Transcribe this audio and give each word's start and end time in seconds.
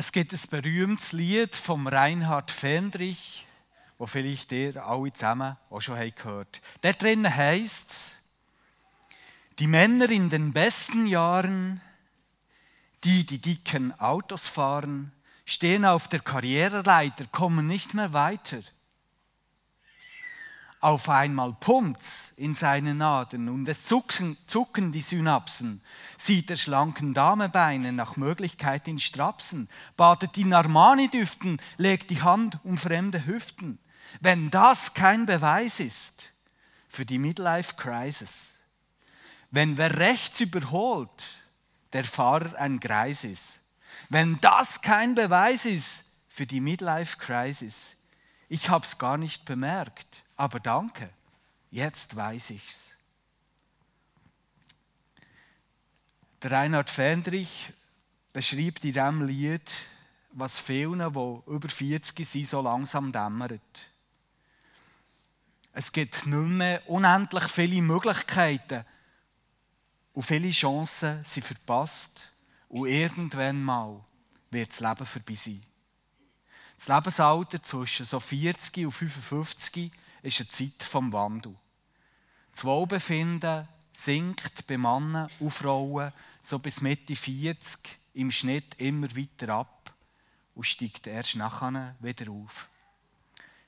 Es 0.00 0.12
gibt 0.12 0.32
ein 0.32 0.40
berühmtes 0.48 1.12
Lied 1.12 1.54
vom 1.54 1.86
Reinhard 1.86 2.50
Fendrich, 2.50 3.44
wo 3.98 4.06
vielleicht 4.06 4.50
ihr 4.50 4.82
alle 4.82 5.12
zusammen 5.12 5.58
auch 5.68 5.82
schon 5.82 5.96
gehört 5.96 6.24
habt. 6.24 6.62
Da 6.80 6.94
drinnen 6.94 7.36
heißt 7.36 7.90
es, 7.90 8.16
die 9.58 9.66
Männer 9.66 10.08
in 10.08 10.30
den 10.30 10.54
besten 10.54 11.06
Jahren, 11.06 11.82
die 13.04 13.26
die 13.26 13.42
dicken 13.42 13.92
Autos 14.00 14.48
fahren, 14.48 15.12
stehen 15.44 15.84
auf 15.84 16.08
der 16.08 16.20
Karriereleiter, 16.20 17.26
kommen 17.26 17.66
nicht 17.66 17.92
mehr 17.92 18.14
weiter. 18.14 18.60
Auf 20.82 21.10
einmal 21.10 21.52
pumpt's 21.52 22.32
in 22.36 22.54
seinen 22.54 23.02
Adern 23.02 23.50
und 23.50 23.68
es 23.68 23.84
zucken, 23.84 24.38
zucken 24.46 24.92
die 24.92 25.02
Synapsen. 25.02 25.82
Sieht 26.16 26.48
der 26.48 26.56
schlanken 26.56 27.12
Dame 27.12 27.50
Beine 27.50 27.92
nach 27.92 28.16
Möglichkeit 28.16 28.88
in 28.88 28.98
Strapsen, 28.98 29.68
badet 29.98 30.38
in 30.38 30.54
Armani-Düften, 30.54 31.60
legt 31.76 32.08
die 32.08 32.22
Hand 32.22 32.58
um 32.64 32.78
fremde 32.78 33.26
Hüften. 33.26 33.78
Wenn 34.20 34.50
das 34.50 34.94
kein 34.94 35.26
Beweis 35.26 35.80
ist 35.80 36.32
für 36.88 37.04
die 37.04 37.18
Midlife-Crisis, 37.18 38.56
wenn 39.50 39.76
wer 39.76 39.98
rechts 39.98 40.40
überholt, 40.40 41.42
der 41.92 42.04
Fahrer 42.06 42.58
ein 42.58 42.80
Greis 42.80 43.24
ist, 43.24 43.60
wenn 44.08 44.40
das 44.40 44.80
kein 44.80 45.14
Beweis 45.14 45.66
ist 45.66 46.04
für 46.26 46.46
die 46.46 46.60
Midlife-Crisis, 46.60 47.96
ich 48.48 48.70
hab's 48.70 48.96
gar 48.96 49.18
nicht 49.18 49.44
bemerkt 49.44 50.24
aber 50.40 50.58
danke, 50.58 51.10
jetzt 51.70 52.16
weiß 52.16 52.48
ich's. 52.50 52.96
Der 56.42 56.52
Reinhard 56.52 56.88
Fendrich 56.88 57.74
beschreibt 58.32 58.82
in 58.86 58.94
diesem 58.94 59.26
Lied, 59.26 59.70
was 60.32 60.58
vielen, 60.58 61.12
die 61.12 61.40
über 61.46 61.68
40 61.68 62.26
sind, 62.26 62.48
so 62.48 62.62
langsam 62.62 63.12
dämmert. 63.12 63.60
Es 65.74 65.92
gibt 65.92 66.24
nicht 66.24 66.48
mehr 66.48 66.88
unendlich 66.88 67.44
viele 67.44 67.82
Möglichkeiten 67.82 68.86
und 70.14 70.22
viele 70.22 70.52
Chancen 70.52 71.22
sind 71.22 71.44
verpasst 71.44 72.32
und 72.70 72.86
irgendwann 72.86 73.62
mal 73.62 74.02
wird 74.50 74.70
das 74.70 74.80
Leben 74.80 75.04
vorbei 75.04 75.34
sein. 75.34 75.62
Das 76.78 76.88
Lebensalter 76.88 77.62
zwischen 77.62 78.06
so 78.06 78.18
40 78.18 78.86
und 78.86 78.92
55 78.92 79.92
ist 80.22 80.40
eine 80.40 80.48
Zeit 80.48 80.82
vom 80.82 81.12
Wandel. 81.12 81.54
Das 82.52 82.64
Wohlbefinden 82.64 83.68
sinkt 83.92 84.66
bei 84.66 84.78
Männern 84.78 85.30
und 85.38 85.50
Frauen 85.50 86.12
so 86.42 86.58
bis 86.58 86.80
Mitte 86.80 87.14
40 87.14 87.78
im 88.14 88.30
Schnitt 88.30 88.74
immer 88.78 89.08
weiter 89.16 89.54
ab 89.54 89.94
und 90.54 90.66
steigt 90.66 91.06
erst 91.06 91.36
nachher 91.36 91.94
wieder 92.00 92.30
auf. 92.30 92.68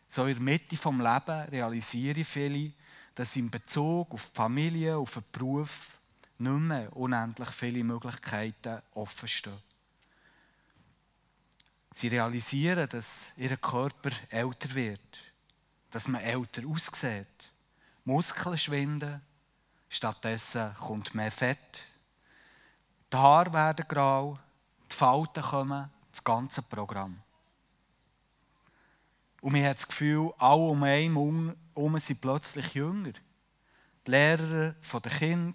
So 0.06 0.26
in 0.26 0.34
der 0.34 0.42
Mitte 0.42 0.76
vom 0.76 1.00
Leben 1.00 1.48
realisiere 1.48 2.24
viele, 2.24 2.72
dass 3.14 3.36
in 3.36 3.50
Bezug 3.50 4.12
auf 4.12 4.30
die 4.30 4.36
Familie, 4.36 4.96
auf 4.96 5.14
den 5.14 5.24
Beruf 5.32 5.98
nicht 6.38 6.60
mehr 6.60 6.96
unendlich 6.96 7.50
viele 7.50 7.84
Möglichkeiten 7.84 8.82
offen 8.94 9.28
stehen. 9.28 9.62
Sie 11.94 12.08
realisieren, 12.08 12.88
dass 12.88 13.26
ihr 13.36 13.56
Körper 13.58 14.10
älter 14.30 14.74
wird 14.74 15.31
dass 15.92 16.08
man 16.08 16.22
älter 16.22 16.62
aussieht. 16.66 17.52
Muskeln 18.04 18.58
schwinden, 18.58 19.22
stattdessen 19.88 20.74
kommt 20.74 21.14
mehr 21.14 21.30
Fett. 21.30 21.84
Die 23.12 23.16
Haare 23.16 23.52
werden 23.52 23.86
grau, 23.86 24.38
die 24.90 24.94
Falten 24.94 25.42
kommen, 25.42 25.90
das 26.10 26.24
ganze 26.24 26.62
Programm. 26.62 27.22
Und 29.40 29.52
man 29.52 29.64
hat 29.64 29.76
das 29.76 29.88
Gefühl, 29.88 30.32
alle 30.38 30.62
um 30.62 30.82
einen 30.82 31.54
herum 31.74 31.98
sind 31.98 32.20
plötzlich 32.20 32.74
jünger. 32.74 33.12
Die 34.06 34.10
Lehrer 34.10 34.74
von 34.80 35.02
den 35.02 35.54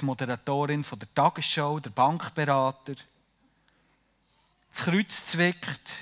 die 0.00 0.04
Moderatorin 0.04 0.82
der 0.82 1.14
Tagesschau, 1.14 1.80
der 1.80 1.90
Bankberater. 1.90 2.94
Das 4.70 4.82
Kreuz 4.82 5.24
zwickt, 5.24 5.92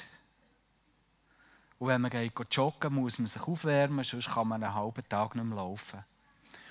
und 1.79 1.89
wenn 1.89 2.01
man 2.01 2.11
geht 2.11 2.33
joggen, 2.51 2.95
muss 2.95 3.19
man 3.19 3.27
sich 3.27 3.43
aufwärmen, 3.43 4.05
sonst 4.05 4.31
kann 4.31 4.49
man 4.49 4.63
einen 4.63 4.75
halben 4.75 5.09
Tag 5.09 5.35
nicht 5.35 5.45
mehr 5.45 5.57
laufen. 5.57 6.03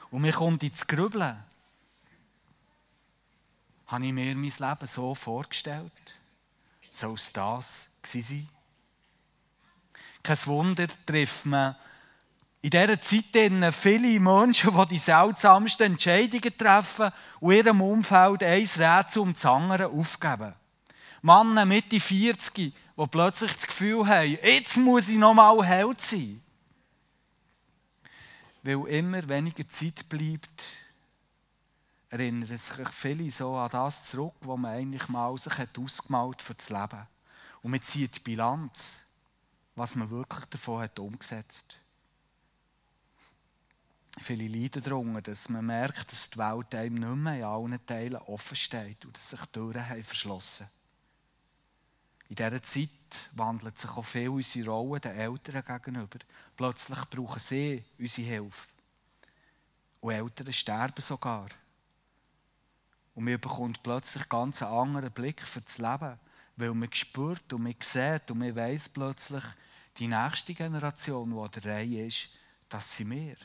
Und 0.10 0.22
mir 0.22 0.34
kommt 0.34 0.64
ins 0.64 0.86
Grübeln. 0.86 1.44
Habe 3.88 4.06
ich 4.06 4.14
mir 4.14 4.36
mein 4.36 4.52
Leben 4.52 4.88
so 4.88 5.14
vorgestellt? 5.14 5.92
Soll 6.92 7.14
es 7.14 7.32
das 7.32 7.88
sein? 8.04 8.50
Kein 10.24 10.46
Wunder 10.46 10.88
trifft 11.06 11.46
man 11.46 11.76
in 12.62 12.72
dieser 12.72 13.00
Zeit 13.00 13.76
viele 13.76 14.20
Menschen, 14.20 14.76
die 14.76 14.86
die 14.88 14.98
seltsamsten 14.98 15.92
Entscheidungen 15.92 16.58
treffen 16.58 17.12
und 17.40 17.54
ihrem 17.54 17.80
Umfeld 17.80 18.42
ein 18.42 18.64
Rätsel 18.64 19.22
um 19.22 19.34
das 19.34 19.46
andere 19.46 19.88
aufgeben. 19.88 20.56
Männer 21.26 21.66
Mitte 21.66 22.00
40, 22.00 22.54
die 22.54 22.74
plötzlich 23.10 23.52
das 23.56 23.66
Gefühl 23.66 24.06
haben, 24.06 24.38
jetzt 24.44 24.78
muss 24.78 25.10
ich 25.10 25.18
noch 25.18 25.34
mal 25.34 25.66
Held 25.66 26.00
sein. 26.00 26.40
Weil 28.62 28.88
immer 28.90 29.28
weniger 29.28 29.68
Zeit 29.68 30.08
bleibt, 30.08 30.64
erinnern 32.10 32.56
sich 32.56 32.90
viele 32.92 33.32
so 33.32 33.56
an 33.56 33.72
das 33.72 34.04
zurück, 34.04 34.36
was 34.42 34.60
man 34.60 34.76
eigentlich 34.76 35.08
mal 35.08 35.36
sich 35.40 35.58
hat 35.58 35.80
ausgemalt 35.80 36.44
für 36.44 36.54
das 36.54 36.70
Leben. 36.70 37.08
Und 37.64 37.72
man 37.72 37.82
zieht 37.82 38.18
die 38.18 38.20
Bilanz, 38.20 39.02
was 39.74 39.96
man 39.96 40.12
wirklich 40.12 40.46
davon 40.46 40.84
hat 40.84 41.00
umgesetzt. 41.00 41.80
Viele 44.20 44.48
leiden 44.48 44.84
darunter, 44.84 45.24
dass 45.24 45.50
man 45.50 45.66
merkt, 45.66 46.12
dass 46.12 46.30
die 46.30 46.38
Welt 46.38 46.76
einem 46.76 46.94
nicht 46.94 47.16
mehr 47.16 47.38
in 47.38 47.44
allen 47.46 47.86
Teilen 47.88 48.22
offen 48.28 48.56
steht 48.56 49.04
und 49.06 49.18
dass 49.18 49.32
sich 49.32 49.42
Türen 49.52 49.90
haben 49.90 50.04
verschlossen. 50.04 50.68
In 52.28 52.36
dieser 52.36 52.62
Zeit 52.64 52.90
wandelt 53.34 53.78
sich 53.78 53.92
auch 53.92 54.04
viel 54.04 54.30
unsere 54.30 54.70
Rolle 54.70 55.00
den 55.00 55.16
Eltern 55.16 55.64
gegenüber. 55.64 56.20
Plötzlich 56.56 57.00
brauchen 57.06 57.40
sie 57.40 57.84
unsere 58.00 58.28
Hilfe. 58.28 58.68
Und 60.00 60.14
Eltern 60.14 60.54
sterben 60.54 61.02
sogar. 61.02 61.50
Und 63.14 63.28
wir 63.28 63.38
bekommen 63.38 63.78
plötzlich 63.82 64.28
ganz 64.28 64.62
einen 64.62 64.74
anderen 64.74 65.12
Blick 65.12 65.42
für 65.44 65.62
das 65.62 65.78
Leben, 65.78 66.20
weil 66.58 66.74
man 66.74 66.94
spürt 66.94 67.54
und 67.54 67.64
man 67.64 67.76
sieht 67.82 68.30
und 68.30 68.40
man 68.40 68.56
weiß 68.56 68.90
plötzlich, 68.90 69.44
die 69.98 70.08
nächste 70.08 70.54
Generation, 70.54 71.32
die 71.32 71.38
an 71.38 71.52
der 71.52 71.66
Reihe 71.66 72.08
ist, 72.08 72.30
das 72.68 72.98
sind 72.98 73.12
wir. 73.12 73.38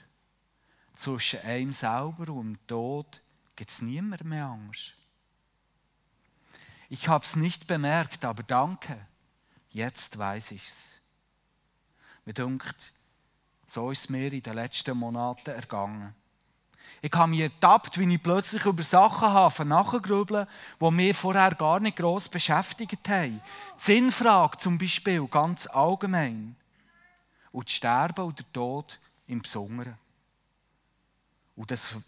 Zwischen 0.96 1.40
einem 1.40 1.72
selber 1.72 2.32
und 2.32 2.54
dem 2.54 2.66
Tod 2.66 3.20
gibt 3.54 3.70
es 3.70 3.80
niemand 3.80 4.24
mehr 4.24 4.46
Angst. 4.46 4.94
Ich 6.90 7.06
habe 7.06 7.24
es 7.24 7.36
nicht 7.36 7.68
bemerkt, 7.68 8.24
aber 8.24 8.42
danke. 8.42 9.06
Jetzt 9.70 10.18
weiß 10.18 10.50
ich's. 10.50 10.88
Mir 12.24 12.34
denkt, 12.34 12.92
so 13.64 13.92
ist 13.92 14.00
es 14.00 14.08
mir 14.08 14.32
in 14.32 14.42
den 14.42 14.54
letzten 14.54 14.98
Monaten 14.98 15.50
ergangen. 15.50 16.14
Ich 17.00 17.12
habe 17.12 17.30
mich 17.30 17.40
ertappt, 17.40 17.96
wie 17.96 18.12
ich 18.12 18.20
plötzlich 18.20 18.64
über 18.64 18.82
Sachen 18.82 19.28
habe 19.28 19.64
nachgrübeln, 19.64 20.48
die 20.80 20.90
mich 20.90 21.16
vorher 21.16 21.54
gar 21.54 21.78
nicht 21.78 21.96
gross 21.96 22.28
beschäftigt 22.28 23.08
haben. 23.08 23.40
Die 23.78 23.84
Sinnfrage 23.84 24.58
zum 24.58 24.76
Beispiel, 24.76 25.24
ganz 25.28 25.68
allgemein. 25.68 26.56
Und 27.52 27.68
das 27.68 27.76
Sterben 27.76 28.26
und 28.26 28.38
der 28.40 28.52
Tod 28.52 28.98
im 29.28 29.42
Besonderen. 29.42 29.96
Und 31.54 31.70
das 31.70 31.94
war 31.94 32.02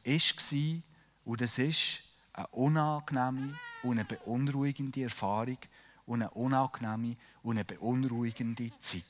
und 1.25 1.41
das 1.41 1.59
ist 1.59 2.03
eine 2.32 2.47
unangenehme 2.48 3.54
und 3.83 3.98
eine 3.98 4.04
beunruhigende 4.04 5.04
Erfahrung 5.04 5.59
und 6.06 6.22
eine 6.22 6.30
unangenehme 6.30 7.16
und 7.42 7.56
eine 7.56 7.65
beunruhigende 7.65 8.71
Zeit. 8.80 9.04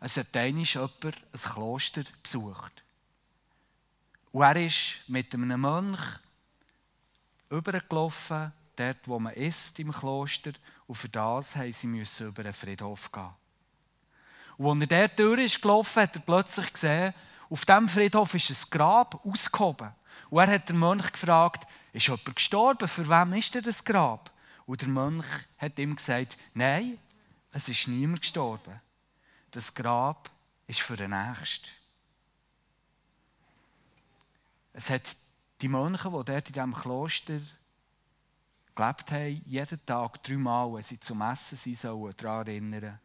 Es 0.00 0.16
hat 0.16 0.36
einmal 0.36 0.64
jemand 0.64 1.04
ein 1.04 1.52
Kloster 1.52 2.04
besucht. 2.22 2.82
Und 4.32 4.42
er 4.42 4.56
ist 4.56 4.96
mit 5.08 5.32
einem 5.32 5.60
Mönch 5.60 6.00
übergelaufen, 7.50 8.52
dort 8.76 9.08
wo 9.08 9.18
man 9.18 9.32
ist 9.32 9.78
im 9.78 9.92
Kloster, 9.92 10.52
und 10.86 10.94
für 10.94 11.08
das 11.08 11.56
mussten 11.56 12.04
sie 12.04 12.24
über 12.24 12.42
einen 12.42 12.52
Friedhof 12.52 13.10
gehen. 13.10 13.30
Und 14.58 14.82
als 14.82 14.90
er 14.90 15.08
dort 15.08 15.18
durch 15.18 15.44
ist 15.44 15.64
hat 15.64 16.16
er 16.16 16.20
plötzlich 16.20 16.72
gesehen, 16.72 17.14
auf 17.48 17.64
diesem 17.64 17.88
Friedhof 17.88 18.34
ist 18.34 18.50
ein 18.50 18.70
Grab 18.70 19.24
ausgehoben. 19.24 19.90
Und 20.30 20.40
er 20.40 20.54
hat 20.54 20.68
den 20.68 20.78
Mönch 20.78 21.12
gefragt, 21.12 21.66
ist 21.92 22.06
jemand 22.06 22.36
gestorben? 22.36 22.88
Für 22.88 23.08
wem 23.08 23.32
ist 23.34 23.54
denn 23.54 23.62
das 23.62 23.84
Grab? 23.84 24.30
Und 24.66 24.82
der 24.82 24.88
Mönch 24.88 25.26
hat 25.58 25.78
ihm 25.78 25.96
gesagt, 25.96 26.36
nein, 26.54 26.98
es 27.52 27.68
ist 27.68 27.88
niemand 27.88 28.22
gestorben. 28.22 28.80
Das 29.50 29.74
Grab 29.74 30.30
ist 30.66 30.80
für 30.80 30.96
den 30.96 31.10
Nächsten. 31.10 31.68
Es 34.72 34.90
hat 34.90 35.16
die 35.62 35.68
Mönche, 35.68 36.08
die 36.08 36.24
dort 36.24 36.48
in 36.48 36.52
diesem 36.52 36.74
Kloster 36.74 37.40
gelebt 38.74 39.10
haben, 39.10 39.42
jeden 39.46 39.86
Tag 39.86 40.22
dreimal, 40.22 40.74
wenn 40.74 40.82
sie 40.82 41.00
zum 41.00 41.22
Essen 41.22 41.56
sein 41.56 41.74
sollen, 41.74 42.14
daran 42.16 42.46
erinnern, 42.46 43.00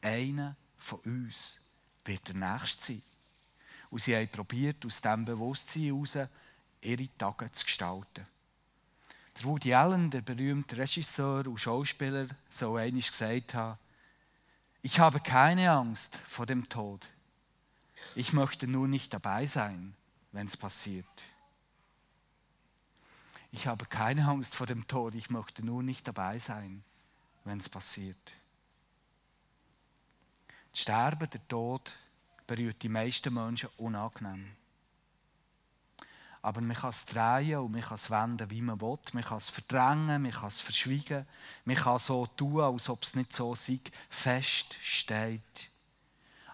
einer 0.00 0.56
von 0.78 1.00
uns 1.00 1.60
wird 2.04 2.28
der 2.28 2.34
Nächste 2.34 2.84
sein. 2.84 3.02
Und 3.92 4.00
sie 4.00 4.16
haben 4.16 4.28
probiert, 4.28 4.86
aus 4.86 5.02
diesem 5.02 5.26
Bewusstsein 5.26 5.82
heraus 5.82 6.16
ihre 6.80 7.08
Tage 7.18 7.52
zu 7.52 7.66
gestalten. 7.66 8.26
Der 9.36 9.44
Woody 9.44 9.74
Allen, 9.74 10.10
der 10.10 10.22
berühmte 10.22 10.78
Regisseur 10.78 11.46
und 11.46 11.60
Schauspieler, 11.60 12.26
so 12.48 12.76
einmal 12.76 13.02
gesagt 13.02 13.52
haben, 13.52 13.78
ich 14.80 14.98
habe 14.98 15.20
keine 15.20 15.70
Angst 15.70 16.16
vor 16.26 16.46
dem 16.46 16.70
Tod. 16.70 17.06
Ich 18.14 18.32
möchte 18.32 18.66
nur 18.66 18.88
nicht 18.88 19.12
dabei 19.12 19.44
sein, 19.44 19.94
wenn 20.32 20.46
es 20.46 20.56
passiert. 20.56 21.04
Ich 23.50 23.66
habe 23.66 23.84
keine 23.84 24.26
Angst 24.26 24.54
vor 24.54 24.66
dem 24.66 24.86
Tod, 24.88 25.14
ich 25.14 25.28
möchte 25.28 25.66
nur 25.66 25.82
nicht 25.82 26.08
dabei 26.08 26.38
sein, 26.38 26.82
wenn 27.44 27.58
es 27.58 27.68
passiert. 27.68 28.32
Das 30.70 30.80
Sterben, 30.80 31.28
der 31.28 31.46
Tod 31.46 31.92
berührt 32.54 32.82
die 32.82 32.90
meisten 32.90 33.32
Menschen 33.32 33.70
unangenehm. 33.78 34.54
Aber 36.42 36.60
man 36.60 36.76
kann 36.76 36.90
es 36.90 37.06
drehen 37.06 37.60
und 37.60 37.72
man 37.72 37.80
kann 37.80 37.94
es 37.94 38.10
wenden, 38.10 38.50
wie 38.50 38.60
man 38.60 38.78
will. 38.78 38.98
Man 39.14 39.24
kann 39.24 39.38
es 39.38 39.48
verdrängen, 39.48 40.20
man 40.20 40.32
kann 40.32 40.48
es 40.48 40.60
verschwiegen. 40.60 41.24
Man 41.64 41.76
kann 41.76 41.98
so 41.98 42.26
tun, 42.26 42.60
als 42.60 42.90
ob 42.90 43.04
es 43.04 43.14
nicht 43.14 43.32
so 43.32 43.54
sei, 43.54 43.80
feststeht. 44.10 45.70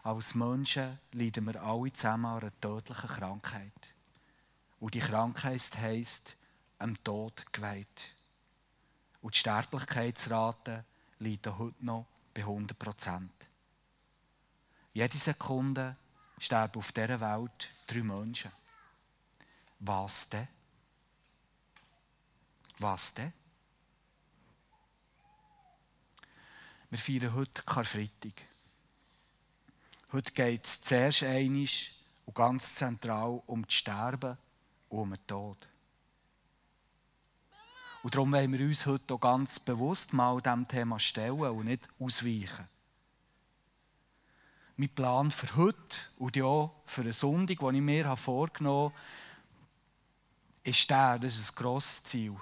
Als 0.05 0.37
Menschen 0.37 0.99
leiden 1.13 1.47
wir 1.47 1.61
alle 1.61 1.93
zusammen 1.93 2.27
an 2.27 2.43
einer 2.43 2.61
tödlichen 2.61 3.09
Krankheit. 3.09 3.95
Und 4.79 4.95
die 4.95 5.01
Krankheit 5.01 5.77
heisst, 5.79 6.37
am 6.79 7.03
Tod 7.03 7.45
geweiht. 7.53 8.15
Und 9.21 9.35
die 9.35 9.39
Sterblichkeitsrate 9.41 10.85
liegt 11.19 11.49
heute 11.49 11.85
noch 11.85 12.07
bei 12.35 12.43
100 12.43 12.79
Prozent. 12.79 13.38
Jede 14.99 15.17
Sekunde 15.17 15.95
sterben 16.39 16.81
auf 16.81 16.91
dieser 16.91 17.21
Welt 17.21 17.71
drei 17.87 18.03
Menschen. 18.03 18.51
Was 19.79 20.29
denn? 20.29 20.49
Was 22.81 23.15
denn? 23.15 23.33
Wir 26.91 26.99
feiern 26.99 27.33
heute 27.33 27.63
Karfreitag. 27.63 28.43
Heute 30.11 30.33
geht 30.33 30.67
es 30.67 30.81
zuerst 30.81 31.23
einig 31.23 31.97
und 32.27 32.35
ganz 32.35 32.75
zentral 32.75 33.41
um 33.47 33.63
das 33.63 33.75
Sterben 33.75 34.37
und 34.89 34.99
um 34.99 35.11
den 35.11 35.27
Tod. 35.29 35.69
Und 38.03 38.17
darum 38.17 38.33
wollen 38.33 38.53
wir 38.53 38.67
uns 38.67 38.85
heute 38.85 39.15
auch 39.15 39.21
ganz 39.21 39.61
bewusst 39.61 40.13
mal 40.13 40.41
diesem 40.41 40.67
Thema 40.67 40.99
stellen 40.99 41.39
und 41.39 41.67
nicht 41.67 41.89
ausweichen 42.01 42.67
mein 44.79 44.89
Plan 44.91 45.31
für 45.33 45.57
heute 45.57 45.99
und 46.19 46.37
ja 46.37 46.71
für 46.87 47.01
einen 47.01 47.13
Sonntag, 47.13 47.59
den 47.59 47.75
ich 47.75 47.81
mir 47.81 48.17
vorgenommen 48.17 48.93
habe, 48.93 48.95
ist 50.63 50.89
der, 50.89 51.19
das 51.19 51.37
ist 51.37 51.51
ein 51.51 51.57
grosses 51.57 52.05
Ziel. 52.05 52.37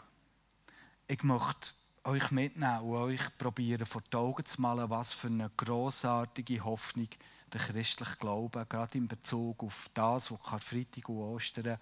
Ich 1.09 1.23
möchte 1.23 1.73
euch 2.05 2.31
mitnehmen 2.31 2.81
und 2.81 2.97
euch 2.97 3.39
probieren, 3.39 3.87
vor 3.87 4.03
die 4.13 4.17
Augen 4.17 4.45
zu 4.45 4.61
malen, 4.61 4.91
was 4.91 5.15
für 5.15 5.29
eine 5.29 5.51
grossartige 5.57 6.63
Hoffnung 6.63 7.09
der 7.53 7.61
christliche 7.61 8.17
Glaube, 8.17 8.67
gerade 8.69 8.99
in 8.99 9.09
Bezug 9.09 9.63
auf 9.63 9.89
das, 9.95 10.31
was 10.31 10.43
Karfreitag 10.43 11.09
und 11.09 11.17
Ostern 11.17 11.79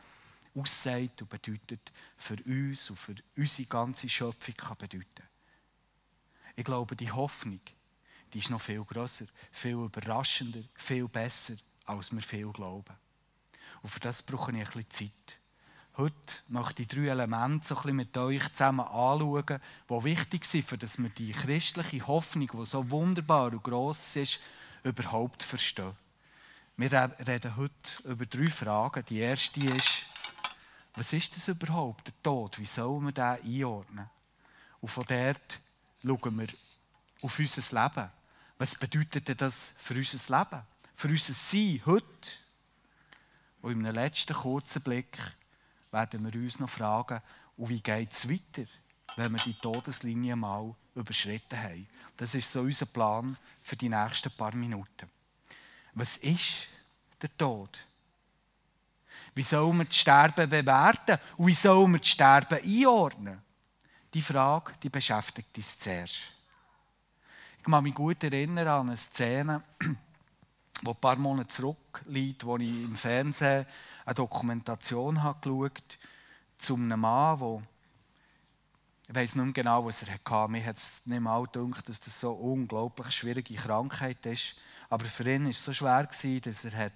aussagt 0.54 1.22
und 1.22 1.30
bedeutet, 1.30 1.90
für 2.16 2.36
uns 2.44 2.90
und 2.90 2.98
für 2.98 3.14
unsere 3.36 3.68
ganze 3.68 4.08
Schöpfung 4.08 4.54
kann 4.54 4.76
bedeuten. 4.78 5.24
Ich 6.54 6.64
glaube, 6.64 6.94
die 6.94 7.10
Hoffnung, 7.10 7.60
die 8.34 8.40
ist 8.40 8.50
noch 8.50 8.60
viel 8.60 8.84
grösser, 8.84 9.26
viel 9.52 9.75
überraschender, 9.75 10.62
viel 10.75 11.06
besser, 11.08 11.54
als 11.86 12.12
wir 12.12 12.20
viel 12.20 12.50
glauben. 12.50 12.94
Und 13.82 13.88
für 13.88 14.00
das 14.00 14.22
brauche 14.22 14.50
ich 14.50 14.58
ein 14.58 14.64
bisschen 14.64 14.90
Zeit. 14.90 15.38
Heute 15.96 16.16
möchte 16.48 16.82
ich 16.82 16.88
drei 16.88 17.06
Elemente 17.06 17.69
so 17.69 17.76
ein 17.76 17.82
bisschen 17.82 17.96
mit 17.96 18.19
euch 18.19 18.52
zusammen 18.52 18.86
anschauen, 18.86 19.60
die 19.88 20.04
wichtig 20.04 20.44
sind, 20.44 20.66
für 20.69 20.76
dass 20.76 20.98
wir 20.98 21.08
die 21.10 21.31
christliche 21.31 22.04
Hoffnung, 22.06 22.50
die 22.52 22.66
so 22.66 22.90
wunderbar 22.90 23.52
und 23.52 23.62
gross 23.62 24.16
ist, 24.16 24.40
überhaupt 24.82 25.44
verstehen. 25.44 25.92
Wir 26.76 26.90
reden 27.25 27.56
heute 27.56 28.02
über 28.04 28.26
drei 28.26 28.50
Fragen. 28.50 29.04
Die 29.08 29.20
erste 29.20 29.60
ist, 29.60 30.06
was 30.96 31.12
ist 31.12 31.37
das 31.37 31.46
überhaupt, 31.46 32.08
der 32.08 32.22
Tod? 32.25 32.58
Wie 32.58 32.66
sollen 32.66 33.04
wir 33.04 33.12
den 33.12 33.22
einordnen? 33.22 34.10
Und 34.80 34.88
von 34.88 35.04
dort 35.06 35.60
schauen 36.02 36.38
wir 36.40 36.48
auf 37.22 37.38
unser 37.38 37.82
Leben. 37.82 38.10
Was 38.64 38.76
bedeutet 38.76 39.43
das 39.43 39.75
für 39.76 39.93
unser 39.93 40.38
Leben? 40.38 40.62
Für 40.96 41.08
unser 41.08 41.34
Sein 41.34 41.82
heute? 41.84 42.31
Und 43.61 43.72
in 43.72 43.84
einem 43.84 43.94
letzten 43.94 44.32
kurzen 44.32 44.81
Blick 44.81 45.19
werden 45.90 46.25
wir 46.25 46.40
uns 46.40 46.58
noch 46.58 46.70
fragen, 46.70 47.20
und 47.58 47.69
wie 47.69 47.82
geht 47.82 48.12
es 48.12 48.26
weiter, 48.26 48.66
wenn 49.16 49.32
wir 49.32 49.38
die 49.40 49.52
Todeslinie 49.52 50.34
mal 50.34 50.75
überschritten 50.94 51.62
haben. 51.62 51.87
Das 52.16 52.34
ist 52.34 52.50
so 52.50 52.62
unser 52.62 52.87
Plan 52.87 53.37
für 53.62 53.76
die 53.76 53.90
nächsten 53.90 54.31
paar 54.31 54.55
Minuten. 54.55 55.11
Was 55.93 56.16
ist 56.16 56.66
der 57.20 57.37
Tod? 57.37 57.84
Wie 59.34 59.43
soll 59.43 59.75
man 59.75 59.88
das 59.88 59.96
Sterben 59.96 60.49
bewerten? 60.49 61.19
Und 61.37 61.49
wie 61.49 61.52
soll 61.52 61.87
man 61.87 62.00
das 62.00 62.08
Sterben 62.08 62.58
einordnen? 62.64 63.43
Die 64.14 64.22
Frage 64.22 64.72
die 64.82 64.88
beschäftigt 64.88 65.55
uns 65.55 65.78
zuerst. 65.78 66.33
Ich 67.66 67.70
kann 67.70 67.82
mich 67.82 67.94
gut 67.94 68.22
erinnern 68.22 68.69
an 68.69 68.88
eine 68.88 68.96
Szene, 68.99 69.62
die 69.81 70.87
ein 70.87 70.96
paar 70.96 71.16
Monate 71.16 71.49
zurückliegt, 71.49 72.44
wo 72.44 72.58
ich 72.58 72.69
im 72.69 72.94
Fernsehen 72.94 73.64
eine 74.05 74.14
Dokumentation 74.14 75.22
habe 75.22 75.40
geschaut 75.40 75.99
zu 76.58 76.75
einem 76.75 77.00
Mann, 77.00 77.38
der 77.38 77.62
ich 79.08 79.14
weiß 79.14 79.37
nicht 79.37 79.44
mehr 79.44 79.55
genau, 79.55 79.87
was 79.87 80.02
er 80.02 80.12
hatte. 80.12 80.52
Mir 80.52 80.62
hat 80.62 80.76
es 80.76 81.00
nicht 81.06 81.20
mal 81.20 81.43
gedacht, 81.46 81.88
dass 81.88 82.00
das 82.00 82.20
so 82.20 82.34
eine 82.34 82.38
unglaublich 82.38 83.11
schwierige 83.12 83.55
Krankheit 83.55 84.26
ist. 84.26 84.56
Aber 84.90 85.06
für 85.06 85.25
ihn 85.25 85.44
war 85.44 85.50
es 85.50 85.64
so 85.64 85.72
schwer, 85.72 86.06
dass 86.06 86.64
er 86.66 86.90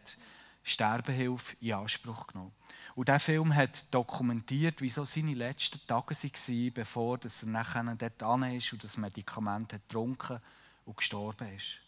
Sterbehilfe 0.62 1.56
in 1.62 1.72
Anspruch 1.72 2.26
genommen 2.26 2.52
hat. 2.68 2.77
Und 2.98 3.06
dieser 3.06 3.20
Film 3.20 3.54
hat 3.54 3.94
dokumentiert, 3.94 4.82
wie 4.82 4.90
so 4.90 5.04
seine 5.04 5.34
letzten 5.34 5.78
Tage 5.86 6.16
waren, 6.16 6.72
bevor 6.72 7.20
er 7.22 7.46
nachher 7.46 7.94
dort 7.94 8.22
an 8.24 8.42
ist 8.56 8.72
und 8.72 8.82
das 8.82 8.96
Medikament 8.96 9.72
hat 9.72 9.82
getrunken 9.88 10.34
hat 10.34 10.42
und 10.84 10.96
gestorben 10.96 11.54
ist. 11.54 11.78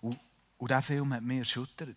Und, 0.00 0.16
und 0.58 0.70
dieser 0.70 0.80
Film 0.80 1.12
hat 1.12 1.24
mich 1.24 1.40
erschüttert. 1.40 1.96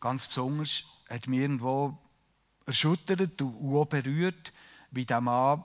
Ganz 0.00 0.26
besonders 0.26 0.84
hat 1.08 1.26
mich 1.28 1.40
irgendwo 1.40 1.96
erschüttert 2.66 3.40
und 3.40 3.74
auch 3.74 3.86
berührt, 3.86 4.52
wie 4.90 5.06
der 5.06 5.22
Mann 5.22 5.64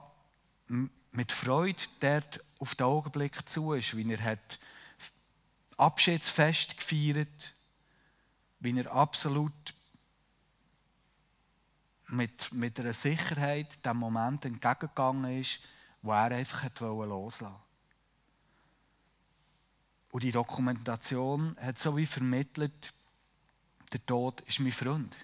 mit 1.10 1.30
Freude 1.30 1.82
dort 2.00 2.42
auf 2.58 2.74
den 2.74 2.86
Augenblick 2.86 3.46
zu 3.46 3.74
ist, 3.74 3.94
wie 3.94 4.10
er 4.10 4.24
hat 4.24 4.58
Abschiedsfest 5.76 6.78
gefeiert, 6.78 7.54
wie 8.62 8.78
er 8.78 8.92
absolut 8.92 9.74
mit, 12.08 12.52
mit 12.52 12.78
einer 12.78 12.92
Sicherheit 12.92 13.84
dem 13.84 13.96
Moment 13.96 14.44
entgegengegangen 14.44 15.40
ist, 15.40 15.60
wo 16.00 16.12
er 16.12 16.30
einfach 16.30 16.68
loslassen 16.80 17.44
wollte. 17.44 17.60
Und 20.12 20.22
die 20.22 20.32
Dokumentation 20.32 21.56
hat 21.60 21.78
so 21.78 21.96
wie 21.96 22.06
vermittelt, 22.06 22.92
der 23.92 24.04
Tod 24.06 24.40
ist 24.42 24.60
mein 24.60 24.72
Freund. 24.72 25.16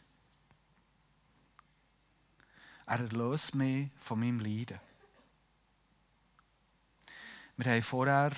Er 2.86 3.00
erlöst 3.00 3.54
mich 3.54 3.90
von 4.00 4.18
meinem 4.18 4.40
Leiden. 4.40 4.80
Wir 7.56 7.72
haben 7.72 7.82
vorher 7.82 8.32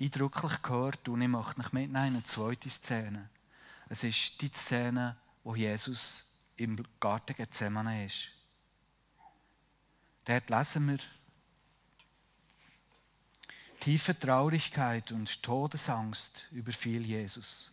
eindrücklich 0.00 0.62
gehört 0.62 1.08
und 1.08 1.20
ich 1.20 1.28
möchte 1.28 1.58
mich 1.58 1.72
mitnehmen 1.72 2.06
in 2.06 2.14
eine 2.16 2.24
zweite 2.24 2.70
Szene. 2.70 3.28
Es 3.88 4.02
ist 4.02 4.40
die 4.40 4.50
Szene, 4.50 5.16
wo 5.44 5.54
Jesus 5.54 6.24
im 6.56 6.82
Garten 6.98 7.34
Gethsemane 7.34 8.06
ist. 8.06 8.28
Dort 10.24 10.50
lesen 10.50 10.88
wir, 10.88 10.98
Tiefe 13.78 14.18
Traurigkeit 14.18 15.12
und 15.12 15.42
Todesangst 15.42 16.46
überfiel 16.50 17.06
Jesus. 17.06 17.70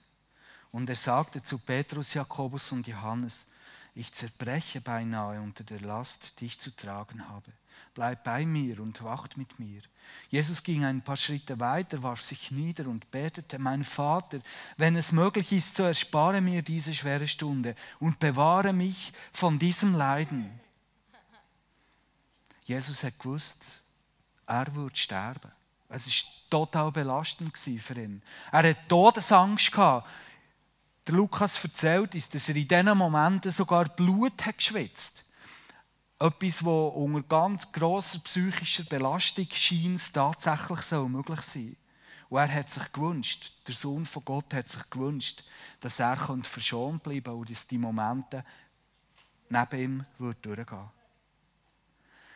Und 0.71 0.87
er 0.89 0.95
sagte 0.95 1.41
zu 1.41 1.57
Petrus, 1.57 2.13
Jakobus 2.13 2.71
und 2.71 2.85
Johannes, 2.85 3.47
ich 3.95 4.11
zerbreche 4.13 4.81
beinahe 4.81 5.39
unter 5.39 5.63
der 5.63 5.81
Last, 5.81 6.39
die 6.39 6.45
ich 6.45 6.59
zu 6.59 6.75
tragen 6.75 7.29
habe. 7.29 7.51
Bleib 7.93 8.23
bei 8.23 8.45
mir 8.45 8.79
und 8.79 9.03
wacht 9.03 9.37
mit 9.37 9.59
mir. 9.59 9.81
Jesus 10.29 10.63
ging 10.63 10.83
ein 10.83 11.03
paar 11.03 11.17
Schritte 11.17 11.59
weiter, 11.59 12.01
warf 12.01 12.21
sich 12.21 12.49
nieder 12.49 12.87
und 12.87 13.11
betete, 13.11 13.59
mein 13.59 13.83
Vater, 13.83 14.39
wenn 14.77 14.95
es 14.95 15.11
möglich 15.11 15.51
ist, 15.51 15.75
so 15.75 15.83
erspare 15.83 16.41
mir 16.41 16.63
diese 16.63 16.93
schwere 16.93 17.27
Stunde 17.27 17.75
und 17.99 18.17
bewahre 18.17 18.73
mich 18.73 19.13
von 19.31 19.59
diesem 19.59 19.93
Leiden. 19.95 20.59
Jesus 22.65 23.03
hat 23.03 23.19
gewusst, 23.19 23.61
er 24.47 24.73
würde 24.73 24.95
sterben. 24.95 25.51
Es 25.89 26.07
war 26.07 26.31
total 26.49 26.91
belastend 26.91 27.55
für 27.57 27.93
ihn. 27.93 28.23
Er 28.51 28.59
hatte 28.59 28.77
Todesangst. 28.87 29.71
Der 31.05 31.15
Lukas 31.15 31.61
erzählt 31.61 32.15
uns, 32.15 32.29
dass 32.29 32.47
er 32.47 32.55
in 32.55 32.67
diesen 32.67 32.97
Momenten 32.97 33.51
sogar 33.51 33.89
Blut 33.89 34.45
hat 34.45 34.57
geschwitzt 34.57 35.25
Etwas, 36.17 36.59
das 36.59 36.63
unter 36.65 37.23
ganz 37.23 37.71
grosser 37.71 38.19
psychischer 38.19 38.83
Belastung 38.83 39.47
scheint, 39.51 40.13
tatsächlich 40.13 40.81
so 40.81 41.09
möglich 41.09 41.41
sein 41.41 41.75
Und 42.29 42.37
er 42.37 42.53
hat 42.53 42.69
sich 42.69 42.91
gewünscht, 42.93 43.51
der 43.67 43.75
Sohn 43.75 44.05
von 44.05 44.23
Gott 44.23 44.53
hat 44.53 44.69
sich 44.69 44.89
gewünscht, 44.89 45.43
dass 45.81 45.99
er 45.99 46.15
verschont 46.43 47.03
bleiben 47.03 47.33
und 47.33 47.49
dass 47.49 47.67
die 47.67 47.77
Momente 47.77 48.45
neben 49.49 49.79
ihm 49.79 50.05
durchgehen 50.17 50.57
würden. 50.57 50.89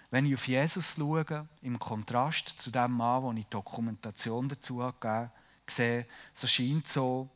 Wenn 0.09 0.25
ich 0.25 0.35
auf 0.35 0.47
Jesus 0.47 0.95
schaue, 0.97 1.47
im 1.61 1.79
Kontrast 1.79 2.49
zu 2.59 2.71
dem 2.71 2.91
Mann, 2.91 3.23
wo 3.23 3.31
ich 3.31 3.45
Dokumentation 3.47 4.49
dazu 4.49 4.77
gegeben 4.77 5.31
sehe, 5.67 6.05
so 6.33 6.47
scheint 6.47 6.85
es 6.85 6.93
so, 6.93 7.29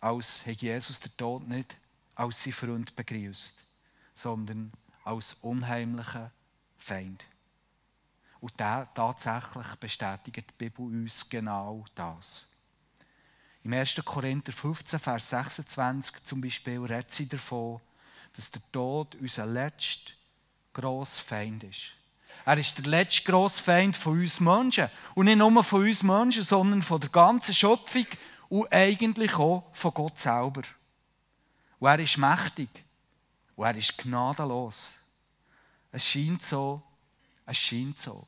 als 0.00 0.44
hätte 0.46 0.66
Jesus 0.66 1.00
den 1.00 1.16
Tod 1.16 1.48
nicht 1.48 1.76
als 2.14 2.42
sein 2.42 2.52
Freund 2.52 2.94
begrüßt, 2.94 3.54
sondern 4.14 4.72
als 5.04 5.34
unheimlichen 5.40 6.30
Feind. 6.76 7.24
Und 8.40 8.56
tatsächlich 8.56 9.66
bestätigt 9.80 10.36
die 10.48 10.54
Bibel 10.56 10.86
uns 10.86 11.28
genau 11.28 11.84
das. 11.94 12.46
Im 13.64 13.72
1. 13.72 14.00
Korinther 14.04 14.52
15, 14.52 14.98
Vers 14.98 15.30
26 15.30 16.22
zum 16.22 16.40
Beispiel 16.40 16.80
redet 16.80 17.12
sie 17.12 17.28
davon, 17.28 17.80
dass 18.34 18.50
der 18.50 18.62
Tod 18.70 19.16
unser 19.16 19.46
letzter 19.46 20.12
grosser 20.72 21.22
Feind 21.22 21.64
ist. 21.64 21.92
Er 22.44 22.56
ist 22.56 22.78
der 22.78 22.86
letzte 22.86 23.24
grosse 23.24 23.62
Feind 23.62 23.96
von 23.96 24.20
uns 24.20 24.38
Menschen. 24.40 24.88
Und 25.14 25.26
nicht 25.26 25.36
nur 25.36 25.64
von 25.64 25.82
uns 25.82 26.02
Menschen, 26.02 26.44
sondern 26.44 26.82
von 26.82 27.00
der 27.00 27.10
ganzen 27.10 27.52
Schöpfung 27.52 28.06
und 28.48 28.72
eigentlich 28.72 29.34
auch 29.34 29.64
von 29.72 29.94
Gott 29.94 30.18
selber. 30.18 30.62
Und 31.78 31.88
er 31.88 31.98
ist 31.98 32.16
mächtig. 32.18 32.68
Und 33.56 33.66
er 33.66 33.76
ist 33.76 33.96
gnadenlos. 33.98 34.94
Es 35.90 36.04
scheint 36.04 36.42
so, 36.42 36.82
es 37.46 37.56
scheint 37.56 37.98
so, 37.98 38.26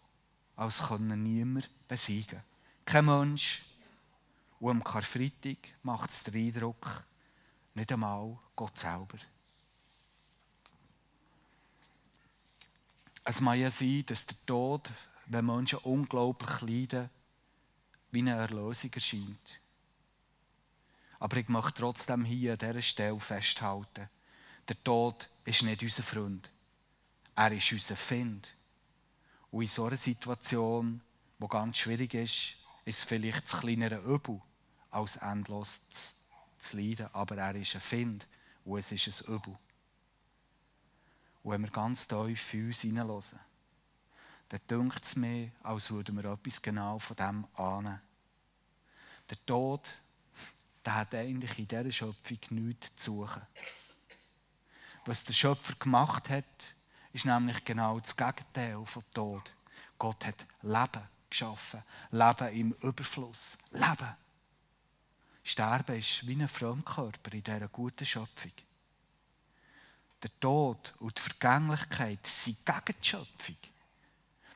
als 0.56 0.82
könne 0.82 1.16
niemand 1.16 1.68
besiegen. 1.86 2.42
Kein 2.84 3.04
Mensch. 3.04 3.62
Und 4.58 4.70
am 4.70 4.84
Karfreitag 4.84 5.56
macht 5.82 6.10
es 6.10 6.22
den 6.22 6.34
Eindruck, 6.34 7.04
nicht 7.74 7.92
einmal 7.92 8.38
Gott 8.54 8.76
selber. 8.76 9.18
Es 13.24 13.40
mag 13.40 13.56
ja 13.56 13.70
sein, 13.70 14.04
dass 14.06 14.26
der 14.26 14.36
Tod, 14.44 14.90
wenn 15.26 15.46
Menschen 15.46 15.78
unglaublich 15.78 16.60
leiden, 16.60 17.08
wie 18.10 18.18
eine 18.18 18.32
Erlösung 18.32 18.92
erscheint. 18.92 19.59
Aber 21.20 21.36
ich 21.36 21.48
möchte 21.48 21.74
trotzdem 21.74 22.24
hier 22.24 22.52
an 22.52 22.58
dieser 22.58 22.82
Stelle 22.82 23.20
festhalten, 23.20 24.08
der 24.68 24.82
Tod 24.82 25.28
ist 25.44 25.62
nicht 25.62 25.82
unser 25.82 26.02
Freund. 26.02 26.50
Er 27.36 27.52
ist 27.52 27.70
unser 27.72 27.96
Find. 27.96 28.54
Und 29.50 29.62
in 29.62 29.68
so 29.68 29.84
einer 29.84 29.96
Situation, 29.96 31.02
die 31.38 31.48
ganz 31.48 31.76
schwierig 31.78 32.14
ist, 32.14 32.54
ist 32.84 33.04
vielleicht 33.04 33.44
das 33.44 33.60
kleinere 33.60 34.00
Übel, 34.00 34.40
als 34.90 35.16
endlos 35.16 35.80
zu, 35.90 36.14
zu 36.58 36.76
leiden. 36.76 37.08
Aber 37.12 37.36
er 37.36 37.54
ist 37.54 37.74
ein 37.74 37.80
Find 37.80 38.26
und 38.64 38.78
es 38.78 38.90
ist 38.90 39.28
ein 39.28 39.34
Übel. 39.34 39.58
Und 41.42 41.52
wenn 41.52 41.62
wir 41.62 41.70
ganz 41.70 42.06
tief 42.06 42.54
in 42.54 42.66
uns 42.68 42.80
hineinhören, 42.80 43.40
dann 44.48 44.60
dünkt 44.68 45.04
es 45.04 45.16
mir, 45.16 45.52
als 45.62 45.90
würden 45.90 46.16
wir 46.16 46.32
etwas 46.32 46.62
genau 46.62 46.98
von 46.98 47.16
dem 47.16 47.46
ahnen. 47.54 48.00
Der 49.28 49.46
Tod, 49.46 49.86
der 50.90 50.96
hat 50.96 51.14
eigentlich 51.14 51.56
in 51.56 51.68
dieser 51.68 51.92
Schöpfung 51.92 52.38
nichts 52.50 52.90
zu 52.96 53.12
suchen. 53.12 53.42
Was 55.04 55.22
der 55.24 55.34
Schöpfer 55.34 55.74
gemacht 55.78 56.28
hat, 56.28 56.44
ist 57.12 57.26
nämlich 57.26 57.64
genau 57.64 58.00
das 58.00 58.16
Gegenteil 58.16 58.84
von 58.84 59.04
Tod. 59.14 59.54
Gott 59.98 60.26
hat 60.26 60.46
Leben 60.62 61.08
geschaffen. 61.28 61.82
Leben 62.10 62.48
im 62.54 62.72
Überfluss. 62.82 63.56
Leben. 63.70 64.16
Sterben 65.44 65.96
ist 65.96 66.26
wie 66.26 66.34
ein 66.34 66.48
Fremdkörper 66.48 67.32
in 67.32 67.44
dieser 67.44 67.68
guten 67.68 68.04
Schöpfung 68.04 68.52
der 70.22 70.38
Tod 70.38 70.92
und 70.98 71.16
die 71.16 71.22
Vergänglichkeit 71.22 72.26
sind 72.26 72.58
gegen 72.66 73.00
die 73.00 73.08
Schöpfung. 73.08 73.56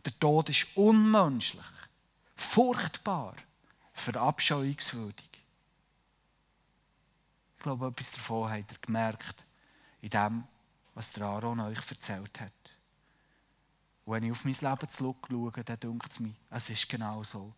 Der 0.05 0.19
Tod 0.19 0.51
ist 0.51 0.67
unmenschlich, 0.75 1.65
furchtbar, 2.37 3.37
verabscheuungswürdig. 3.95 5.34
Ich 7.65 7.67
glaube, 7.67 7.87
etwas 7.87 8.11
davon 8.13 8.51
habt 8.51 8.73
ihr 8.73 8.79
gemerkt, 8.79 9.43
in 10.03 10.11
dem, 10.11 10.45
was 10.95 11.11
der 11.13 11.25
Aaron 11.25 11.61
euch 11.61 11.79
erzählt 11.91 12.39
hat. 12.39 12.53
Und 14.05 14.13
wenn 14.13 14.25
ich 14.25 14.33
auf 14.33 14.45
mein 14.45 14.53
Leben 14.53 14.91
zurückschaue, 14.91 15.65
dann 15.65 15.81
denkt 15.81 16.13
es 16.13 16.21
mir, 16.21 16.35
es 16.51 16.69
ist 16.69 16.87
genau 16.91 17.25
so. 17.25 17.55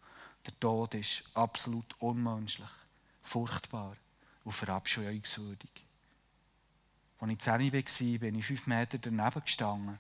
Der 0.47 0.61
Tod 0.61 0.95
ist 0.95 1.25
absolut 1.35 1.93
unmenschlich, 1.99 2.69
furchtbar 3.25 3.97
und 4.45 4.53
verabscheuungswürdig. 4.53 5.73
Als 7.19 7.33
ich 7.33 7.39
10 7.41 7.73
war, 7.73 8.19
bin 8.21 8.35
ich 8.37 8.47
fünf 8.47 8.69
Meter 8.69 8.99
daneben 8.99 9.43
gestanden, 9.43 9.99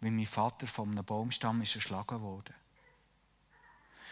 weil 0.00 0.12
mein 0.12 0.24
Vater 0.24 0.66
von 0.66 0.92
einem 0.92 1.04
Baumstamm 1.04 1.60
ist 1.60 1.74
erschlagen 1.74 2.22
wurde. 2.22 2.54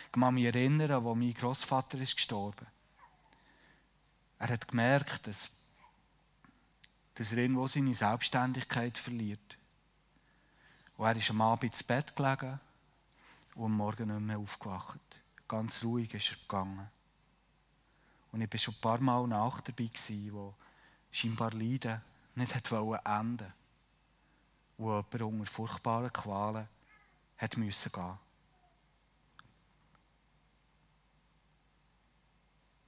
Ich 0.05 0.21
kann 0.21 0.35
mich 0.35 0.45
erinnern, 0.45 0.91
als 0.91 1.17
mein 1.17 1.33
Großvater 1.33 1.97
ist 1.99 2.17
gestorben 2.17 2.67
Er 4.41 4.49
hat 4.49 4.67
gemerkt, 4.67 5.27
dass, 5.27 5.51
dass 7.15 7.31
er 7.31 7.39
irgendwo 7.39 7.67
seine 7.67 7.95
Selbstständigkeit 7.95 8.97
verliert. 8.97 9.59
Und 10.97 11.07
er 11.07 11.17
ist 11.17 11.31
am 11.31 11.43
Abend 11.43 11.65
ins 11.73 11.83
Bett 11.83 12.17
gelegen 12.17 12.59
und 13.55 13.67
am 13.67 13.77
Morgen 13.77 14.09
nicht 14.09 14.21
mehr 14.27 14.39
aufgewacht. 14.39 14.99
Ganz 15.47 15.85
ruhig 15.85 16.13
ist 16.15 16.31
er 16.31 16.39
gegangen. 16.39 16.89
Und 18.33 18.41
ich 18.41 18.51
war 18.51 18.59
schon 18.59 18.75
ein 18.75 18.81
paar 18.81 19.01
Mal 19.01 19.27
nach 19.27 19.61
dabei, 19.61 19.91
wo 20.31 20.55
scheinbar 21.11 21.53
Leiden 21.53 22.01
nicht 22.35 22.55
hat 22.55 22.73
enden 22.73 23.53
wo 24.79 24.97
jemand 25.13 25.23
unter 25.23 25.47
furchtbaren 25.47 26.13
Qualen 26.13 26.67
hat 27.37 27.57
müssen 27.59 27.93
gehen. 27.93 28.19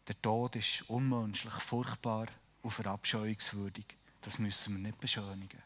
Der 0.09 0.21
Tod 0.21 0.57
ist 0.57 0.89
unmenschlich, 0.89 1.53
furchtbar 1.55 2.27
und 2.63 2.71
verabscheuungswürdig. 2.71 3.87
Das 4.21 4.39
müssen 4.39 4.77
wir 4.77 4.83
nicht 4.83 4.99
beschönigen. 4.99 5.63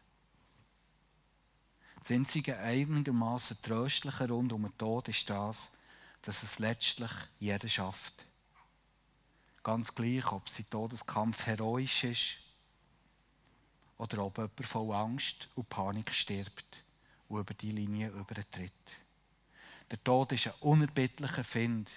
Das 2.01 2.11
einzige 2.11 2.57
einigermaßen 2.59 3.61
Tröstliche 3.63 4.29
rund 4.29 4.53
um 4.53 4.63
den 4.63 4.79
Tod 4.79 5.09
ist 5.09 5.29
das, 5.29 5.71
dass 6.23 6.43
es 6.43 6.59
letztlich 6.59 7.11
jeder 7.41 7.69
schafft. 7.69 8.27
Ganz 9.63 9.95
gleich, 9.95 10.31
ob 10.31 10.49
sein 10.49 10.71
Todeskampf 10.71 11.47
heroisch 11.47 12.05
ist 12.05 12.37
oder 13.99 14.25
ob 14.25 14.39
jemand 14.39 14.67
voll 14.67 14.95
Angst 14.95 15.49
und 15.55 15.69
Panik 15.69 16.15
stirbt 16.15 16.85
und 17.29 17.41
über 17.41 17.55
die 17.55 17.71
Linie 17.71 18.11
übertritt. 18.11 18.73
Der 19.91 20.03
Tod 20.05 20.33
ist 20.33 20.47
ein 20.47 20.55
unerbittlicher 20.61 21.45
Find 21.45 21.91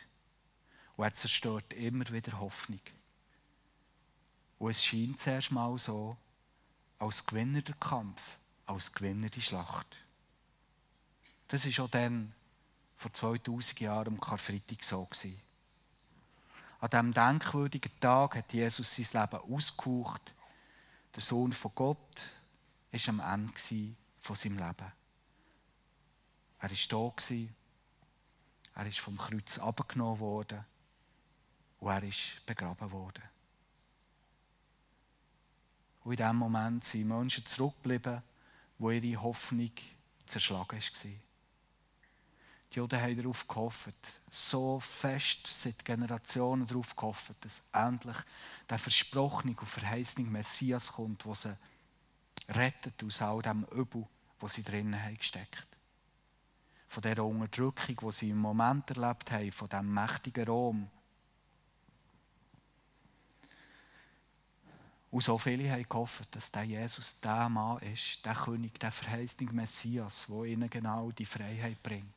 und 0.99 1.05
er 1.05 1.13
zerstört 1.13 1.71
immer 1.71 2.09
wieder 2.09 2.41
Hoffnung. 2.41 2.81
Und 4.57 4.71
es 4.71 4.83
scheint 4.83 5.21
zuerst 5.21 5.49
mal 5.49 5.77
so, 5.77 6.17
als 6.97 7.25
Gewinner 7.25 7.61
der 7.61 7.75
Kampf, 7.75 8.21
als 8.65 8.91
Gewinner 8.91 9.29
die 9.29 9.41
Schlacht. 9.41 9.95
Das 11.47 11.65
war 11.65 11.85
auch 11.85 11.89
dann, 11.89 12.33
vor 12.97 13.13
2000 13.13 13.79
Jahren, 13.79 14.07
am 14.09 14.19
Karfreitag 14.19 14.83
so. 14.83 15.05
Gewesen. 15.05 15.39
An 16.81 16.89
diesem 16.89 17.13
denkwürdigen 17.13 17.97
Tag 18.01 18.35
hat 18.35 18.51
Jesus 18.51 18.93
sein 18.93 19.21
Leben 19.21 19.41
ausgehaucht 19.53 20.33
der 21.15 21.23
Sohn 21.23 21.53
von 21.53 21.71
Gott 21.75 22.21
war 22.91 22.99
am 23.07 23.19
Ende 23.21 23.95
von 24.19 24.35
seinem 24.35 24.57
Leben. 24.57 24.91
Er 26.59 26.69
war 26.69 27.13
da, 27.15 27.35
er 28.75 28.85
ist 28.85 28.99
vom 28.99 29.17
Kreuz 29.17 29.59
abgenommen 29.59 30.19
worden 30.19 30.65
und 31.79 31.89
er 31.89 32.03
ist 32.03 32.45
begraben 32.45 32.91
worden. 32.91 33.24
Und 36.03 36.12
in 36.12 36.17
diesem 36.17 36.36
Moment 36.36 36.83
sind 36.83 37.07
Menschen 37.07 37.45
zurückgeblieben, 37.45 38.21
wo 38.77 38.91
ihre 38.91 39.21
Hoffnung 39.21 39.71
zerschlagen 40.25 40.79
war. 40.79 41.12
Die 42.71 42.77
Juden 42.77 43.01
haben 43.01 43.17
darauf 43.17 43.48
gehofft, 43.48 44.21
so 44.29 44.79
fest 44.79 45.48
seit 45.48 45.83
Generationen 45.83 46.67
darauf 46.67 46.95
gehofft, 46.95 47.33
dass 47.41 47.63
endlich 47.74 48.17
der 48.69 48.77
versprochene 48.77 49.55
und 49.59 49.65
verheißene 49.67 50.29
Messias 50.29 50.93
kommt, 50.93 51.25
der 51.25 51.36
sie 51.36 51.57
rettet 52.50 53.03
aus 53.03 53.21
all 53.21 53.41
dem 53.41 53.65
Übel, 53.71 54.07
wo 54.39 54.48
sie 54.48 54.63
drinnen 54.63 55.01
haben 55.01 55.17
gesteckt. 55.17 55.67
von 56.89 57.01
dieser 57.03 57.24
Unterdrückung, 57.24 57.95
die 58.01 58.12
sie 58.12 58.29
im 58.31 58.39
Moment 58.39 58.89
erlebt 58.89 59.31
haben, 59.31 59.51
von 59.51 59.69
diesem 59.69 59.93
mächtigen 59.93 60.48
Rom. 60.48 60.89
Und 65.11 65.23
so 65.23 65.37
viele 65.37 65.71
haben 65.71 65.87
gehofft, 65.89 66.35
dass 66.35 66.51
der 66.51 66.63
Jesus 66.63 67.19
der 67.19 67.49
Mann 67.49 67.79
ist, 67.79 68.23
der 68.23 68.35
König, 68.35 68.79
der 68.79 68.91
verheißene 68.91 69.51
Messias, 69.51 70.27
der 70.27 70.43
ihnen 70.43 70.69
genau 70.69 71.11
die 71.11 71.25
Freiheit 71.25 71.81
bringt. 71.81 72.13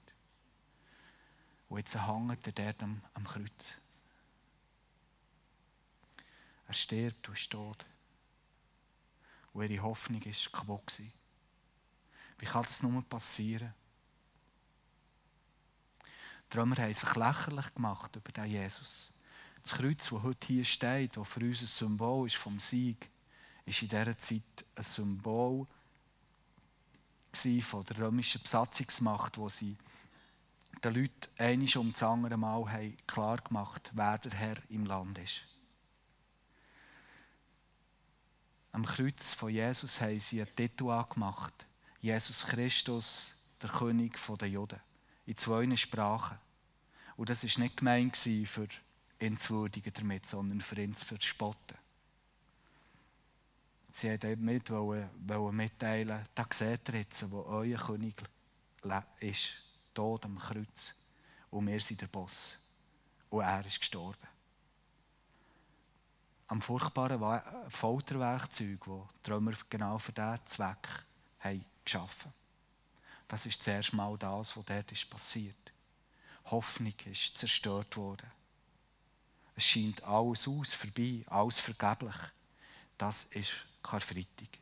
Und 1.70 1.78
jetzt 1.78 1.96
hängt 1.96 2.46
er 2.46 2.52
dort 2.52 2.82
am, 2.82 3.00
am 3.14 3.24
Kreuz. 3.24 3.76
Er 6.68 6.74
stirbt 6.74 7.28
und 7.28 7.38
ist 7.38 7.50
tot. 7.50 7.86
Und 9.54 9.70
ihre 9.70 9.82
Hoffnung 9.82 10.22
war 10.22 10.52
kaputt. 10.52 11.00
Wie 12.38 12.46
kann 12.46 12.64
das 12.64 12.82
nur 12.82 13.02
passieren? 13.02 13.72
Die 16.52 16.58
Römer 16.58 16.76
haben 16.76 16.92
sich 16.92 17.14
lächerlich 17.14 17.74
gemacht 17.74 18.16
über 18.16 18.32
den 18.32 18.44
Jesus. 18.44 19.10
Das 19.62 19.74
Kreuz, 19.74 20.10
das 20.10 20.22
heute 20.22 20.46
hier 20.46 20.64
steht, 20.64 21.16
das 21.16 21.28
für 21.28 21.40
uns 21.40 21.62
ein 21.62 21.66
Symbol 21.66 22.26
ist 22.26 22.36
vom 22.36 22.58
Sieg, 22.58 23.08
ist 23.64 23.82
in 23.82 23.88
dieser 23.88 24.18
Zeit 24.18 24.64
ein 24.74 24.82
Symbol 24.82 25.66
von 27.60 27.84
der 27.84 27.98
römischen 27.98 28.42
Besatzungsmacht, 28.42 29.38
wo 29.38 29.48
sie 29.48 29.76
den 30.84 30.94
Leuten 30.94 31.28
einiges 31.38 31.76
um 31.76 31.92
das 31.92 32.02
andere 32.02 32.36
Mal 32.36 32.92
klar 33.06 33.38
gemacht, 33.38 33.90
wer 33.94 34.18
der 34.18 34.32
Herr 34.32 34.56
im 34.68 34.84
Land 34.84 35.18
ist. 35.18 35.42
Am 38.72 38.84
Kreuz 38.84 39.34
von 39.34 39.50
Jesus 39.50 40.00
haben 40.00 40.18
sie 40.18 40.40
ein 40.40 40.56
Titel 40.56 40.90
angemacht. 40.90 41.66
Jesus 42.00 42.46
Christus, 42.46 43.34
der 43.60 43.70
König 43.70 44.18
der 44.40 44.48
Juden 44.48 44.80
in 45.26 45.36
zwei 45.36 45.76
Sprachen. 45.76 46.38
Und 47.16 47.28
das 47.28 47.44
war 47.44 47.62
nicht 47.62 47.76
gemeint 47.76 48.16
für 48.16 48.68
ihn 49.22 49.38
zu 49.38 49.54
würdigen 49.54 49.92
damit, 49.92 50.26
sondern 50.26 50.60
für 50.60 50.80
ihn 50.80 50.94
zu 50.94 51.06
verspotten. 51.06 51.78
Sie 53.92 54.08
wollten 54.08 54.44
mit 54.44 54.70
wollen 54.70 55.56
mitteilen, 55.56 56.26
da 56.34 56.46
seht 56.50 56.88
ihr 56.88 57.00
jetzt, 57.00 57.30
wo 57.30 57.42
euer 57.42 57.78
König 57.78 58.22
ist, 59.20 59.54
tot 59.94 60.24
am 60.24 60.38
Kreuz. 60.38 60.94
Und 61.50 61.66
wir 61.66 61.80
sind 61.80 62.00
der 62.00 62.06
Boss. 62.06 62.58
Und 63.28 63.42
er 63.42 63.64
ist 63.66 63.78
gestorben. 63.78 64.28
Am 66.48 66.60
furchtbaren 66.60 67.42
Folterwerkzeug, 67.70 68.80
das 68.84 69.08
die 69.26 69.30
Römer 69.30 69.52
genau 69.68 69.98
für 69.98 70.12
diesen 70.12 70.46
Zweck 70.46 70.88
haben 71.40 71.64
geschaffen. 71.84 72.32
Das 73.28 73.46
ist 73.46 73.62
zuerst 73.62 73.92
mal 73.92 74.16
das, 74.18 74.56
was 74.56 74.64
dort 74.64 74.92
ist 74.92 75.08
passiert. 75.08 75.72
Hoffnung 76.46 76.94
ist 77.06 77.38
zerstört 77.38 77.96
worden. 77.96 78.30
Es 79.54 79.64
scheint 79.64 80.02
alles 80.02 80.48
aus, 80.48 80.74
vorbei, 80.74 81.24
alles 81.26 81.58
vergeblich. 81.58 82.14
Das 82.96 83.24
ist 83.30 83.52
Karfreitag. 83.82 84.58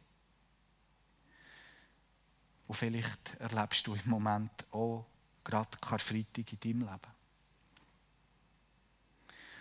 Und 2.66 2.74
vielleicht 2.74 3.34
erlebst 3.38 3.86
du 3.86 3.94
im 3.94 4.08
Moment 4.08 4.66
auch 4.72 5.06
gerade 5.44 5.78
Karfreitag 5.80 6.52
in 6.52 6.60
deinem 6.60 6.80
Leben. 6.80 7.14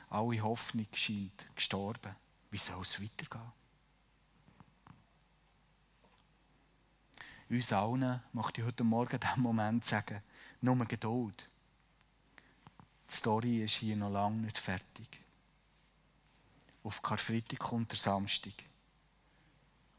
Alle 0.10 0.42
Hoffnung 0.42 0.88
scheint 0.94 1.48
gestorben. 1.56 2.16
Wie 2.52 2.58
soll 2.58 2.82
es 2.82 3.02
weitergehen? 3.02 3.52
uns 7.50 7.74
allen 7.74 8.22
möchte 8.32 8.62
ich 8.62 8.68
heute 8.68 8.84
Morgen 8.84 9.16
in 9.16 9.20
diesem 9.20 9.42
Moment 9.42 9.86
sagen, 9.86 10.22
nur 10.62 10.86
Geduld. 10.86 11.50
Die 13.10 13.16
Story 13.16 13.64
ist 13.64 13.76
hier 13.76 13.96
noch 13.96 14.12
lange 14.12 14.38
nicht 14.38 14.58
fertig. 14.58 15.20
Auf 16.84 17.02
Karfreitag 17.02 17.60
kommt 17.60 17.92
der 17.92 18.00
Samstag. 18.00 18.54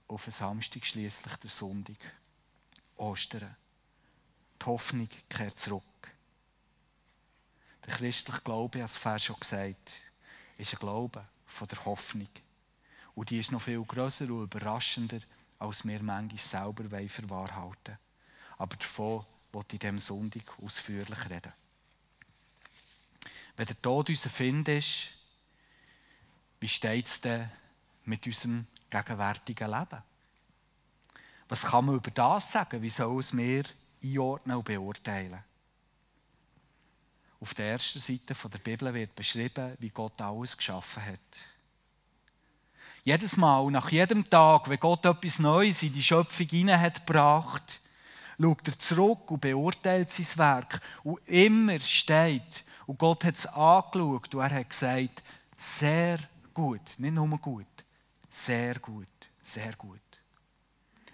Auf 0.09 0.25
den 0.25 0.33
Samstag 0.33 0.85
schließlich 0.85 1.37
der 1.37 1.51
Sonntag. 1.51 1.97
Ostern. 2.97 3.57
Die 4.61 4.67
Hoffnung 4.67 5.09
kehrt 5.29 5.59
zurück. 5.59 5.83
Der 7.87 7.95
christliche 7.95 8.41
Glaube, 8.43 8.79
ich 8.79 8.83
habe 8.83 8.91
es 8.91 8.97
vorher 8.97 9.19
schon 9.19 9.41
gesagt, 9.41 9.93
ist 10.59 10.75
ein 10.75 10.79
Glaube 10.79 11.27
von 11.47 11.69
der 11.69 11.85
Hoffnung. 11.85 12.29
Und 13.15 13.31
die 13.31 13.41
ist 13.41 13.51
noch 13.51 13.63
viel 13.63 13.83
grösser 13.83 14.27
und 14.27 14.45
überraschender 14.45 15.21
als 15.61 15.87
wir 15.87 16.03
manchmal 16.03 16.39
selber 16.39 17.09
verwahrhalten 17.09 17.29
wollen. 17.29 17.99
Aber 18.57 18.77
davon 18.77 19.27
wollte 19.53 19.77
ich 19.77 19.81
diesem 19.81 19.99
Sonntag 19.99 20.59
ausführlich 20.59 21.29
reden. 21.29 21.53
Wenn 23.61 23.67
der 23.67 23.83
Tod 23.83 24.09
unser 24.09 24.31
Find 24.31 24.67
ist, 24.69 25.09
wie 26.61 26.69
steht 26.69 27.07
es 27.07 27.21
denn 27.21 27.47
mit 28.07 28.27
unserem 28.27 28.67
gegenwärtigen 28.89 29.71
Leben? 29.71 30.03
Was 31.47 31.67
kann 31.67 31.85
man 31.85 31.97
über 31.97 32.11
das 32.11 32.53
sagen? 32.53 32.81
Wie 32.81 32.89
soll 32.89 33.21
es 33.21 33.35
mir 33.35 33.65
einordnen 34.03 34.57
und 34.57 34.65
beurteilen? 34.65 35.45
Auf 37.39 37.53
der 37.53 37.73
ersten 37.73 38.01
Seite 38.01 38.35
der 38.35 38.59
Bibel 38.61 38.95
wird 38.95 39.15
beschrieben, 39.15 39.77
wie 39.79 39.91
Gott 39.91 40.19
alles 40.23 40.57
geschaffen 40.57 41.05
hat. 41.05 41.21
Jedes 43.03 43.37
Mal, 43.37 43.71
nach 43.71 43.91
jedem 43.91 44.25
Tag, 44.31 44.71
wenn 44.71 44.81
Gott 44.81 45.05
etwas 45.05 45.39
Neues 45.39 45.83
in 45.83 45.93
die 45.93 46.03
Schöpfung 46.03 46.49
hineingebracht 46.49 47.79
schaut 48.41 48.69
er 48.69 48.79
zurück 48.79 49.31
und 49.31 49.43
beurteilt 49.43 50.11
sein 50.11 50.39
Werk. 50.39 50.81
Und 51.05 51.21
immer 51.29 51.79
steht, 51.81 52.65
und 52.91 52.99
Gott 52.99 53.23
hat 53.23 53.37
es 53.37 53.47
angeschaut 53.47 54.35
und 54.35 54.41
er 54.41 54.51
hat 54.51 54.71
gesagt, 54.71 55.23
sehr 55.57 56.19
gut, 56.53 56.97
nicht 56.99 57.15
nur 57.15 57.29
gut, 57.39 57.85
sehr 58.29 58.81
gut, 58.81 59.07
sehr 59.45 59.77
gut. 59.77 60.01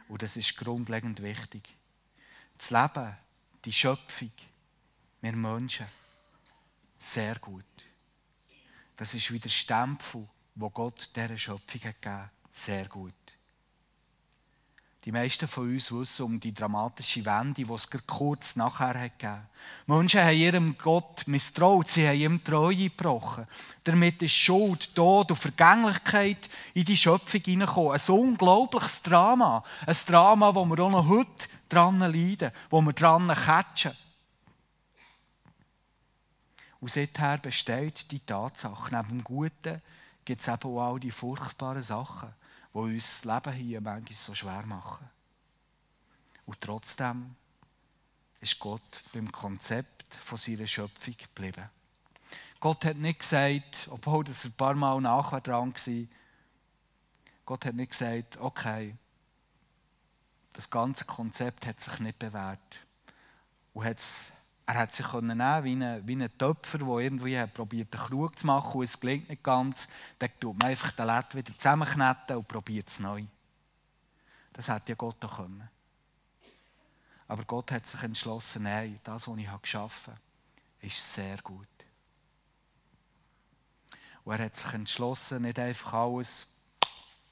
Und 0.09 0.23
das 0.23 0.39
ist 0.39 0.57
grundlegend 0.57 1.21
wichtig. 1.21 1.69
Das 2.57 2.71
Leben, 2.71 3.15
die 3.63 3.75
Schöpfung, 3.75 4.33
wir 5.21 5.37
Menschen, 5.37 5.85
sehr 6.99 7.39
gut. 7.41 7.65
Das 8.97 9.13
ist 9.13 9.31
wie 9.31 9.39
der 9.39 9.51
Stempel 9.51 10.27
wo 10.55 10.71
Gott 10.71 11.11
dieser 11.15 11.37
Schöpfung 11.37 11.83
hat 11.83 12.01
gegeben 12.01 12.31
sehr 12.53 12.89
gut. 12.89 13.13
Die 15.07 15.13
meisten 15.13 15.47
von 15.47 15.73
uns 15.73 15.93
wissen 15.93 16.25
um 16.25 16.41
die 16.41 16.53
dramatische 16.53 17.25
Wende, 17.25 17.63
die 17.63 17.73
es 17.73 17.89
kurz 18.09 18.57
nachher 18.57 19.01
hat 19.01 19.17
gegeben 19.21 19.47
Menschen 19.87 20.21
haben 20.21 20.37
ihrem 20.37 20.77
Gott 20.77 21.29
misstraut, 21.29 21.87
sie 21.87 22.09
haben 22.09 22.19
ihm 22.19 22.43
Treue 22.43 22.75
gebrochen. 22.75 23.47
Damit 23.85 24.21
ist 24.23 24.33
Schuld, 24.33 24.93
Tod 24.97 25.31
und 25.31 25.37
Vergänglichkeit 25.37 26.51
in 26.75 26.85
die 26.85 26.97
Schöpfung 26.97 27.41
hineingekommen. 27.41 27.93
Ein 27.93 28.15
unglaubliches 28.15 29.01
Drama. 29.01 29.63
Ein 29.87 29.97
Drama, 30.09 30.53
wo 30.53 30.65
wir 30.65 30.81
auch 30.81 30.91
noch 30.91 31.09
heute 31.09 31.49
dran 31.69 32.01
leiden, 32.01 32.51
wo 32.69 32.83
wir 32.83 32.93
dran 32.93 33.29
catchen. 33.29 33.93
Und 36.81 36.91
seither 36.91 37.39
besteht 37.39 38.11
die 38.11 38.19
Tatsache, 38.19 38.93
neben 38.93 39.09
dem 39.09 39.25
Guten 39.25 39.81
gibt 40.25 40.41
es 40.41 40.49
eben 40.49 40.63
auch 40.65 40.81
all 40.95 40.99
die 40.99 41.13
furchtbaren 41.13 41.81
Sachen, 41.81 42.35
die 42.77 42.95
uns 42.95 43.23
das 43.23 43.25
Leben 43.25 43.57
hier 43.57 43.81
manchmal 43.81 44.15
so 44.15 44.35
schwer 44.35 44.67
machen. 44.67 45.09
Und 46.45 46.61
trotzdem 46.61 47.35
ist 48.41 48.59
Gott 48.59 49.03
beim 49.13 49.33
Konzept 49.33 50.15
von 50.15 50.39
seiner 50.39 50.67
Schöpfung 50.67 51.17
geblieben. 51.17 51.71
Gott 52.61 52.85
hat 52.85 52.97
nicht 52.97 53.21
gesagt, 53.21 53.89
obwohl 53.91 54.25
das 54.25 54.45
ein 54.45 54.53
paar 54.53 54.75
Mal 54.75 55.01
nachher 55.01 55.41
dran 55.41 55.73
war, 55.73 56.07
Gott 57.45 57.65
hat 57.65 57.75
nicht 57.75 57.93
gesagt, 57.93 58.37
okay, 58.39 58.97
das 60.53 60.69
ganze 60.69 61.05
Konzept 61.05 61.67
hat 61.67 61.81
sich 61.81 61.99
nicht 62.01 62.19
bewährt 62.19 62.87
und 63.73 63.85
hat 63.85 63.99
es 63.99 64.33
er 64.67 64.75
hat 64.75 64.93
sich 64.93 65.11
nehmen 65.13 65.65
wie 66.07 66.17
ein, 66.17 66.39
Töpfer, 66.39 66.79
der 66.79 66.99
irgendwie 66.99 67.47
probiert, 67.47 67.95
einen 67.95 68.05
Krug 68.05 68.37
zu 68.37 68.47
machen 68.49 68.79
und 68.79 68.85
es 68.85 68.99
gelingt 68.99 69.29
nicht 69.29 69.45
ganz. 69.45 69.89
Dann 70.19 70.31
tut 70.41 70.61
man 70.61 70.71
einfach 70.71 70.91
den 70.91 71.07
Led 71.07 71.35
wieder 71.37 71.55
zusammenkneten 71.57 72.37
und 72.37 72.49
probiert 72.49 72.89
es 72.89 72.99
neu. 72.99 73.25
Das 74.53 74.69
hätte 74.69 74.93
ja 74.93 74.97
Gott 74.97 75.25
auch 75.25 75.37
können. 75.37 75.69
Aber 77.29 77.45
Gott 77.45 77.71
hat 77.71 77.87
sich 77.87 78.03
entschlossen, 78.03 78.65
nein, 78.65 78.99
das, 79.05 79.29
was 79.29 79.39
ich 79.39 79.63
geschaffen 79.63 80.15
habe, 80.15 80.87
ist 80.87 81.15
sehr 81.15 81.39
gut. 81.43 81.69
Und 84.25 84.33
er 84.33 84.47
hat 84.47 84.57
sich 84.57 84.73
entschlossen, 84.73 85.43
nicht 85.43 85.59
einfach 85.61 85.93
alles 85.93 86.47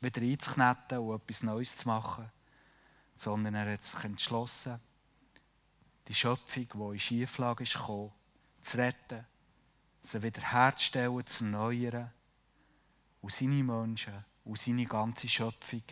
wieder 0.00 0.22
einzukneten 0.22 0.98
und 0.98 1.16
etwas 1.16 1.42
Neues 1.42 1.76
zu 1.76 1.88
machen, 1.88 2.30
sondern 3.16 3.56
er 3.56 3.72
hat 3.72 3.82
sich 3.82 4.04
entschlossen, 4.04 4.80
die 6.08 6.14
Schöpfung, 6.14 6.66
die 6.72 6.92
in 6.94 6.98
Schieflage 6.98 7.64
gekommen, 7.64 8.12
zu 8.62 8.78
retten, 8.78 9.24
sie 10.02 10.22
wiederherzustellen, 10.22 11.26
zu 11.26 11.44
erneuern 11.44 12.10
und 13.22 13.32
seine 13.32 13.62
Menschen 13.62 14.24
und 14.44 14.58
seine 14.58 14.86
ganze 14.86 15.28
Schöpfung 15.28 15.82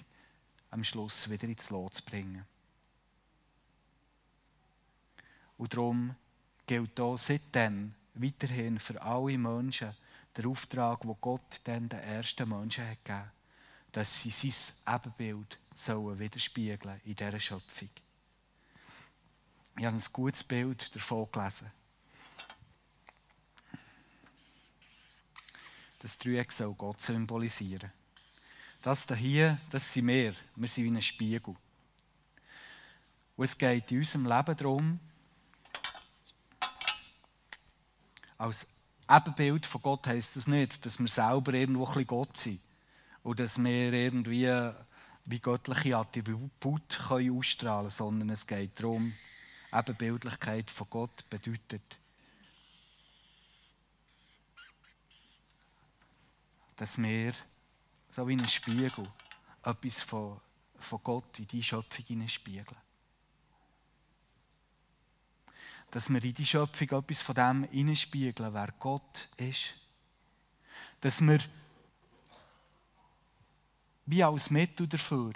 am 0.70 0.84
Schluss 0.84 1.28
wieder 1.28 1.48
ins 1.48 1.70
Lot 1.70 1.94
zu 1.94 2.04
bringen. 2.04 2.44
Und 5.58 5.72
darum 5.74 6.14
gilt 6.66 6.98
auch 6.98 7.18
seitdem 7.18 7.94
weiterhin 8.14 8.78
für 8.78 9.00
alle 9.00 9.38
Menschen 9.38 9.94
der 10.36 10.46
Auftrag, 10.46 11.06
wo 11.06 11.14
Gott 11.14 11.60
dann 11.64 11.88
den 11.88 12.00
ersten 12.00 12.48
Menschen 12.48 12.88
hat 12.88 13.04
gegeben 13.04 13.30
dass 13.92 14.22
sie 14.22 14.30
sein 14.30 14.94
Ebenbild 14.94 15.58
sollen 15.74 16.18
in 17.04 17.14
dieser 17.14 17.38
Schöpfung. 17.38 17.90
Ich 19.76 19.84
habe 19.84 19.96
ein 19.96 20.02
gutes 20.12 20.44
Bild 20.44 20.94
davon 20.94 21.28
gelesen. 21.32 21.70
Das 26.00 26.18
Dreieck 26.18 26.52
soll 26.52 26.74
Gott 26.74 27.00
symbolisieren. 27.00 27.92
Das 28.82 29.06
hier, 29.16 29.58
das 29.70 29.92
sind 29.92 30.08
wir. 30.08 30.34
Wir 30.56 30.68
sind 30.68 30.84
wie 30.84 30.90
ein 30.90 31.00
Spiegel. 31.00 31.54
Und 33.36 33.44
es 33.44 33.56
geht 33.56 33.90
in 33.92 33.98
unserem 33.98 34.26
Leben 34.26 34.56
darum, 34.56 35.00
als 38.36 38.66
Ebenbild 39.08 39.66
von 39.66 39.82
Gott 39.82 40.06
heisst 40.06 40.34
das 40.34 40.46
nicht, 40.46 40.84
dass 40.84 40.98
wir 40.98 41.08
selber 41.08 41.54
irgendwo 41.54 41.84
ein 41.86 41.92
bisschen 41.92 42.06
Gott 42.08 42.36
sind. 42.36 42.60
Und 43.22 43.38
dass 43.38 43.56
wir 43.56 43.92
irgendwie 43.92 44.50
wie 45.24 45.38
göttliche 45.38 45.96
Attribute 45.96 46.50
ausstrahlen 46.60 47.40
können, 47.82 47.90
sondern 47.90 48.30
es 48.30 48.44
geht 48.44 48.80
darum, 48.80 49.12
Ebenbildlichkeit 49.72 50.70
von 50.70 50.86
Gott 50.90 51.28
bedeutet, 51.30 51.98
dass 56.76 56.98
wir, 56.98 57.32
so 58.10 58.28
wie 58.28 58.34
ein 58.34 58.48
Spiegel, 58.48 59.10
etwas 59.62 60.02
von, 60.02 60.40
von 60.78 61.00
Gott 61.02 61.38
in 61.38 61.46
die 61.46 61.62
Schöpfung 61.62 62.04
hineinspiegeln. 62.04 62.80
Dass 65.90 66.08
wir 66.10 66.22
in 66.22 66.34
die 66.34 66.46
Schöpfung 66.46 66.90
etwas 66.90 67.22
von 67.22 67.34
dem 67.34 67.64
hineinspiegeln, 67.64 68.52
wer 68.52 68.72
Gott 68.78 69.28
ist. 69.36 69.74
Dass 71.00 71.20
wir 71.20 71.40
wie 74.06 74.24
als 74.24 74.50
Mittel 74.50 74.88
dafür 74.88 75.32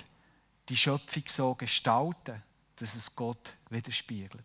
die 0.68 0.77
Schöpfung 0.77 1.22
so 1.29 1.55
gestalten, 1.55 2.42
dass 2.77 2.95
es 2.95 3.15
Gott 3.15 3.57
widerspiegelt. 3.71 4.45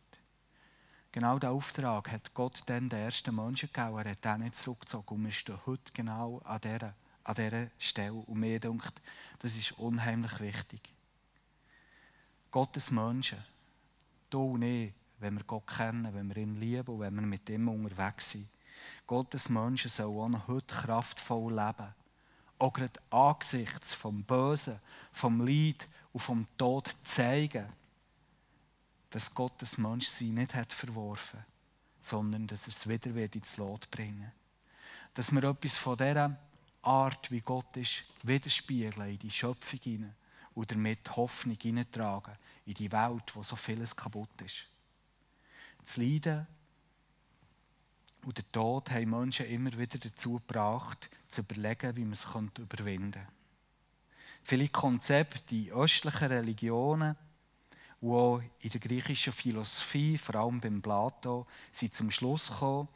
Genau 1.11 1.37
diesen 1.37 1.53
Auftrag 1.53 2.09
hat 2.11 2.33
Gott 2.33 2.63
dann 2.67 2.87
den 2.87 2.99
ersten 2.99 3.35
Menschen 3.35 3.69
gegeben. 3.71 3.97
Er 3.97 4.11
hat 4.11 4.23
den 4.23 4.41
nicht 4.41 4.55
zurückgezogen. 4.55 5.15
Und 5.15 5.25
wir 5.25 5.31
stehen 5.31 5.59
heute 5.65 5.91
genau 5.93 6.39
an 6.45 6.61
dieser, 6.61 6.93
an 7.25 7.35
dieser 7.35 7.67
Stelle. 7.77 8.13
Und 8.13 8.39
mir 8.39 8.59
denkt, 8.59 8.93
das 9.39 9.57
ist 9.57 9.73
unheimlich 9.73 10.39
wichtig. 10.39 10.81
Gottes 12.49 12.91
Menschen, 12.91 13.43
du 14.29 14.53
und 14.53 14.61
ich, 14.61 14.93
wenn 15.19 15.35
wir 15.35 15.43
Gott 15.43 15.67
kennen, 15.67 16.13
wenn 16.13 16.29
wir 16.29 16.37
ihn 16.37 16.59
lieben 16.59 16.87
und 16.87 17.01
wenn 17.01 17.15
wir 17.15 17.21
mit 17.21 17.49
ihm 17.49 17.67
unterwegs 17.67 18.31
sind, 18.31 18.47
Gottes 19.05 19.49
Menschen 19.49 19.89
sollen 19.89 20.35
auch 20.35 20.47
heute 20.47 20.73
kraftvoll 20.73 21.53
leben 21.53 21.93
auch 22.61 22.73
gerade 22.73 22.99
angesichts 23.09 23.93
vom 23.93 24.23
Bösen, 24.23 24.79
vom 25.11 25.45
Leid 25.45 25.87
und 26.13 26.19
vom 26.19 26.47
Tod 26.57 26.95
zeigen, 27.03 27.65
dass 29.11 29.33
Gott 29.33 29.53
das 29.59 29.77
Menschsein 29.77 30.33
nicht 30.33 30.55
hat 30.55 30.73
verworfen, 30.73 31.45
sondern 31.99 32.47
dass 32.47 32.63
er 32.67 32.69
es 32.69 32.89
wieder 32.89 33.13
wird 33.13 33.35
ins 33.35 33.57
Lot 33.57 33.91
bringen 33.91 34.31
Dass 35.13 35.31
wir 35.31 35.43
etwas 35.43 35.77
von 35.77 35.97
dieser 35.97 36.37
Art, 36.81 37.29
wie 37.29 37.41
Gott 37.41 37.77
ist, 37.77 38.03
widerspiegeln 38.23 39.11
in 39.11 39.19
die 39.19 39.29
Schöpfung 39.29 39.79
hinein 39.83 40.15
und 40.55 40.71
damit 40.71 41.15
Hoffnung 41.15 41.57
hineintragen 41.61 42.35
in 42.65 42.73
die 42.73 42.91
Welt, 42.91 43.35
wo 43.35 43.43
so 43.43 43.55
vieles 43.55 43.95
kaputt 43.95 44.41
ist. 44.41 44.65
Das 45.85 45.97
Leiden 45.97 46.47
und 48.23 48.37
der 48.37 48.51
Tod 48.51 48.89
haben 48.91 49.09
Menschen 49.09 49.45
immer 49.47 49.71
wieder 49.77 49.97
dazu 49.99 50.33
gebracht, 50.33 51.09
zu 51.27 51.41
überlegen, 51.41 51.95
wie 51.95 52.03
man 52.03 52.13
es 52.13 52.25
überwinden 52.25 53.11
könnte. 53.11 53.27
Viele 54.43 54.69
Konzepte 54.69 55.55
in 55.55 55.71
östlichen 55.71 56.27
Religionen 56.27 57.15
und 58.01 58.11
auch 58.11 58.41
in 58.59 58.69
der 58.69 58.81
griechischen 58.81 59.31
Philosophie, 59.31 60.17
vor 60.17 60.35
allem 60.35 60.59
beim 60.59 60.81
Plato, 60.81 61.45
sind 61.71 61.93
zum 61.93 62.09
Schluss 62.09 62.49
gekommen, 62.49 62.87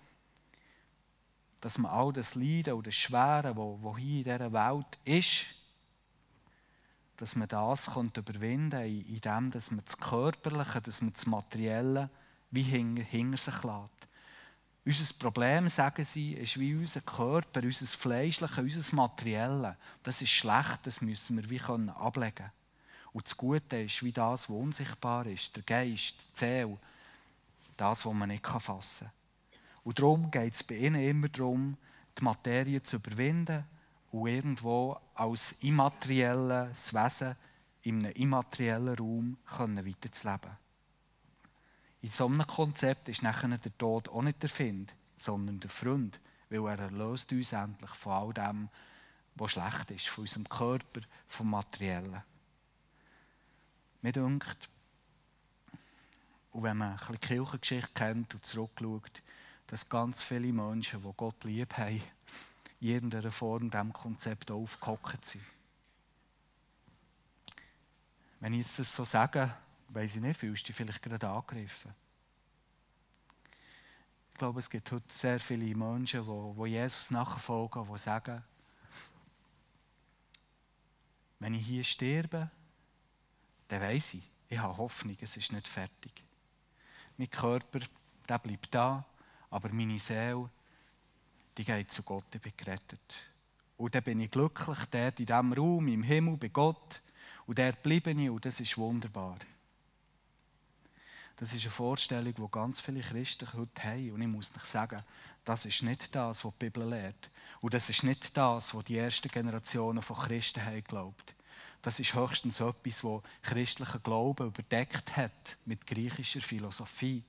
dass 1.62 1.78
man 1.78 1.92
all 1.92 2.12
das 2.12 2.36
Leiden 2.36 2.74
und 2.74 2.88
das 2.88 2.96
Schwere, 2.96 3.54
das 3.54 3.98
hier 3.98 4.18
in 4.18 4.24
dieser 4.24 4.52
Welt 4.52 5.00
ist, 5.06 5.46
dass 7.18 7.36
man 7.36 7.48
das 7.48 7.88
überwinden 7.88 8.70
kann, 8.72 9.52
indem 9.52 9.52
man 9.76 9.86
das 9.86 9.98
Körperliche, 9.98 10.82
dass 10.82 11.02
man 11.02 11.14
das 11.14 11.26
Materielle 11.26 12.10
wie 12.52 12.64
hinter, 12.64 13.04
hinter 13.04 13.38
sich 13.38 13.64
lässt. 13.64 14.08
Unser 14.86 15.14
Problem, 15.16 15.68
sagen 15.68 16.04
sie, 16.04 16.34
ist 16.34 16.60
wie 16.60 16.76
unser 16.76 17.02
Körper, 17.02 17.64
unser 17.64 17.86
Fleischliche, 17.86 18.62
unser 18.62 18.96
Materielle. 18.96 19.78
Das 20.04 20.22
ist 20.22 20.30
schlecht, 20.30 20.80
das 20.84 21.02
müssen 21.02 21.38
wir 21.38 21.50
wie 21.50 21.58
können 21.58 21.90
ablegen. 21.90 22.52
Und 23.16 23.26
das 23.28 23.38
Gute 23.38 23.78
ist 23.78 24.04
wie 24.04 24.12
das, 24.12 24.50
was 24.50 24.58
unsichtbar 24.58 25.26
ist, 25.26 25.56
der 25.56 25.64
Geist, 25.64 26.18
die 26.34 26.38
Seele, 26.38 26.78
das, 27.78 28.06
was 28.06 28.14
man 28.14 28.28
nicht 28.28 28.46
fassen 28.46 29.08
kann. 29.08 29.60
Und 29.86 30.00
darum 30.00 30.30
geht 30.30 30.54
es 30.54 30.64
bei 30.66 30.76
ihnen 30.76 31.02
immer 31.02 31.30
darum, 31.30 31.78
die 32.20 32.24
Materie 32.26 32.84
zu 32.84 32.98
überwinden 32.98 33.64
und 34.12 34.28
irgendwo 34.28 35.00
als 35.14 35.56
immaterielles 35.62 36.94
Wesen 36.94 37.38
in 37.84 38.04
einem 38.04 38.12
immateriellen 38.16 38.98
Raum 38.98 39.38
weiterzuleben. 39.50 40.52
In 42.02 42.12
so 42.12 42.26
einem 42.26 42.46
Konzept 42.46 43.08
ist 43.08 43.24
nachher 43.24 43.48
der 43.48 43.78
Tod 43.78 44.10
auch 44.10 44.24
nicht 44.24 44.44
der 44.44 44.50
Find, 44.50 44.94
sondern 45.16 45.62
der 45.62 45.70
Freund, 45.70 46.20
weil 46.50 46.68
er 46.68 46.80
erlöst 46.80 47.32
uns 47.32 47.54
endlich 47.54 47.92
von 47.92 48.12
all 48.12 48.34
dem, 48.34 48.68
was 49.36 49.52
schlecht 49.52 49.92
ist, 49.92 50.10
von 50.10 50.24
unserem 50.24 50.50
Körper, 50.50 51.00
vom 51.30 51.52
Materiellen. 51.52 52.22
Mir 54.06 54.12
denkt, 54.12 54.70
und 56.52 56.62
wenn 56.62 56.78
man 56.78 56.92
ein 56.92 56.98
bisschen 56.98 57.20
Kirchengeschichte 57.22 57.92
kennt 57.96 58.36
und 58.36 58.46
zurückschaut, 58.46 59.24
dass 59.66 59.90
ganz 59.90 60.22
viele 60.22 60.54
Menschen, 60.54 61.02
die 61.02 61.12
Gott 61.18 61.44
lieb 61.44 61.76
haben, 61.76 62.04
in 62.82 62.88
irgendeiner 62.88 63.32
Form 63.32 63.72
diesem 63.72 63.92
Konzept 63.92 64.52
aufgehockt 64.52 65.26
sind. 65.26 65.44
Wenn 68.42 68.54
ich 68.54 68.60
jetzt 68.60 68.78
das 68.78 68.96
so 68.96 69.06
sage, 69.06 69.52
weiß 69.90 70.18
ich 70.18 70.22
nicht, 70.22 70.40
fühlst 70.40 70.66
du 70.66 70.68
dich 70.68 70.76
vielleicht 70.76 71.02
gerade 71.02 71.28
angegriffen? 71.28 71.92
Ich 74.34 74.38
glaube, 74.38 74.60
es 74.60 74.70
gibt 74.70 74.92
heute 74.92 75.12
sehr 75.12 75.40
viele 75.40 75.76
Menschen, 75.76 76.24
die 76.24 76.70
Jesus 76.70 77.10
nachfolgen, 77.10 77.88
die 77.92 77.98
sagen, 77.98 78.44
wenn 81.40 81.56
ich 81.56 81.66
hier 81.66 81.84
sterbe, 81.84 82.52
dann 83.68 83.82
weiß 83.82 84.16
ich, 84.16 84.24
ich 84.50 84.58
habe 84.58 84.78
Hoffnung, 84.78 85.18
es 85.22 85.38
ist 85.38 85.52
nicht 85.52 85.68
fertig. 85.68 86.24
Mein 87.18 87.30
Körper, 87.30 87.80
der 88.28 88.40
bleibt 88.40 88.74
da, 88.74 89.06
aber 89.50 89.70
meine 89.70 90.00
Seele, 90.00 90.50
die 91.58 91.64
geht 91.64 91.92
zu 91.92 92.04
Gott, 92.04 92.26
ich 92.34 92.42
bin 92.42 92.54
gerettet. 92.56 93.16
Und 93.78 93.96
dann 93.96 94.04
bin 94.04 94.20
ich 94.20 94.32
glücklich 94.32 94.78
dort 94.92 95.20
in 95.20 95.26
diesem 95.26 95.54
Raum, 95.54 95.88
im 95.88 96.04
Himmel, 96.04 96.38
bei 96.38 96.50
Gott. 96.50 97.02
Und 97.46 97.60
dort 97.60 97.82
bleibe 97.84 98.12
ich 98.12 98.30
und 98.30 98.46
das 98.46 98.60
ist 98.60 98.78
wunderbar. 98.78 99.38
Das 101.38 101.54
ist 101.54 101.64
eine 101.64 101.72
Vorstellung, 101.72 102.34
die 102.34 102.52
ganz 102.52 102.80
viele 102.80 103.02
Christen 103.02 103.52
heute 103.54 103.84
haben. 103.84 104.12
Und 104.12 104.22
ich 104.22 104.28
muss 104.28 104.54
nicht 104.54 104.66
sagen, 104.66 105.04
das 105.44 105.66
ist 105.66 105.84
nicht 105.84 106.16
das, 106.16 106.46
was 106.46 106.54
die 106.54 106.66
Bibel 106.66 106.88
lehrt. 106.88 107.30
Und 107.60 107.74
das 107.74 107.90
ist 107.90 108.04
nicht 108.04 108.36
das, 108.38 108.74
was 108.74 108.86
die 108.86 108.98
ersten 108.98 109.28
Generationen 109.28 110.02
von 110.02 110.16
Christen 110.16 110.64
haben 110.64 110.76
geglaubt. 110.76 111.36
Das 111.86 112.00
ist 112.00 112.16
höchstens 112.16 112.62
etwas, 112.62 113.04
was 113.04 113.22
christlicher 113.44 114.00
Glauben 114.00 114.48
überdeckt 114.48 115.16
hat 115.16 115.56
mit 115.66 115.86
griechischer 115.86 116.42
Philosophie. 116.42 117.22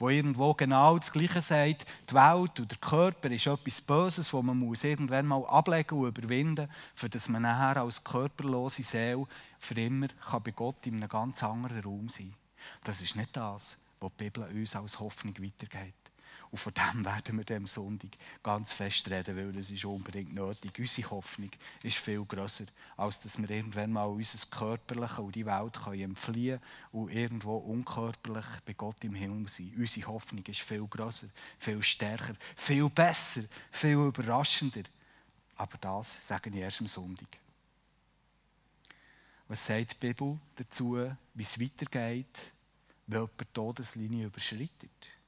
Wo 0.00 0.08
irgendwo 0.08 0.52
genau 0.52 0.98
das 0.98 1.12
Gleiche 1.12 1.40
sagt, 1.40 1.86
die 2.10 2.14
Welt 2.14 2.58
und 2.58 2.72
der 2.72 2.78
Körper 2.78 3.30
ist 3.30 3.46
etwas 3.46 3.80
Böses, 3.80 4.32
das 4.32 4.42
man 4.42 4.58
muss 4.58 4.82
irgendwann 4.82 5.26
mal 5.26 5.46
ablegen 5.46 5.96
und 5.96 6.08
überwinden 6.08 6.68
für 6.96 7.08
dass 7.08 7.28
man 7.28 7.42
nachher 7.42 7.80
als 7.80 8.02
körperlose 8.02 8.82
Seele 8.82 9.28
für 9.60 9.80
immer 9.80 10.08
bei 10.42 10.50
Gott 10.50 10.88
in 10.88 10.96
einem 10.96 11.08
ganz 11.08 11.44
anderen 11.44 11.80
Raum 11.80 12.08
sein 12.08 12.30
kann. 12.30 12.80
Das 12.82 13.00
ist 13.00 13.14
nicht 13.14 13.36
das, 13.36 13.78
was 14.00 14.10
die 14.18 14.24
Bibel 14.24 14.42
uns 14.42 14.74
als 14.74 14.98
Hoffnung 14.98 15.36
weitergeht. 15.38 15.99
Und 16.50 16.58
von 16.58 16.74
dem 16.74 17.04
werden 17.04 17.36
wir 17.36 17.44
dem 17.44 17.66
Sonntag 17.66 18.10
ganz 18.42 18.72
fest 18.72 19.08
reden, 19.08 19.36
weil 19.36 19.56
es 19.56 19.70
ist 19.70 19.84
unbedingt 19.84 20.34
nötig. 20.34 20.76
Unsere 20.78 21.10
Hoffnung 21.10 21.50
ist 21.82 21.98
viel 21.98 22.24
grösser, 22.24 22.64
als 22.96 23.20
dass 23.20 23.38
wir 23.38 23.48
irgendwann 23.48 23.92
mal 23.92 24.06
unser 24.06 24.46
Körperliche 24.48 25.22
und 25.22 25.34
die 25.36 25.46
Welt 25.46 25.80
können 25.80 26.00
entfliehen 26.00 26.60
und 26.90 27.12
irgendwo 27.12 27.56
unkörperlich 27.56 28.46
bei 28.64 28.72
Gott 28.72 29.04
im 29.04 29.14
Himmel 29.14 29.48
sein. 29.48 29.72
Unsere 29.76 30.08
Hoffnung 30.08 30.44
ist 30.46 30.60
viel 30.60 30.86
grösser, 30.86 31.28
viel 31.58 31.82
stärker, 31.82 32.34
viel 32.56 32.88
besser, 32.88 33.42
viel 33.70 33.92
überraschender. 33.92 34.82
Aber 35.56 35.78
das 35.78 36.26
sage 36.26 36.50
ich 36.50 36.56
erst 36.56 36.80
am 36.80 36.88
Sonntag. 36.88 37.28
Was 39.46 39.66
sagt 39.66 39.92
die 39.92 40.06
Bibel 40.06 40.38
dazu, 40.56 40.96
wie 41.34 41.42
es 41.42 41.60
weitergeht? 41.60 42.52
wenn 43.10 43.18
jemand 43.18 43.40
die 43.40 43.44
Todeslinie 43.52 44.26
überschreitet. 44.26 45.19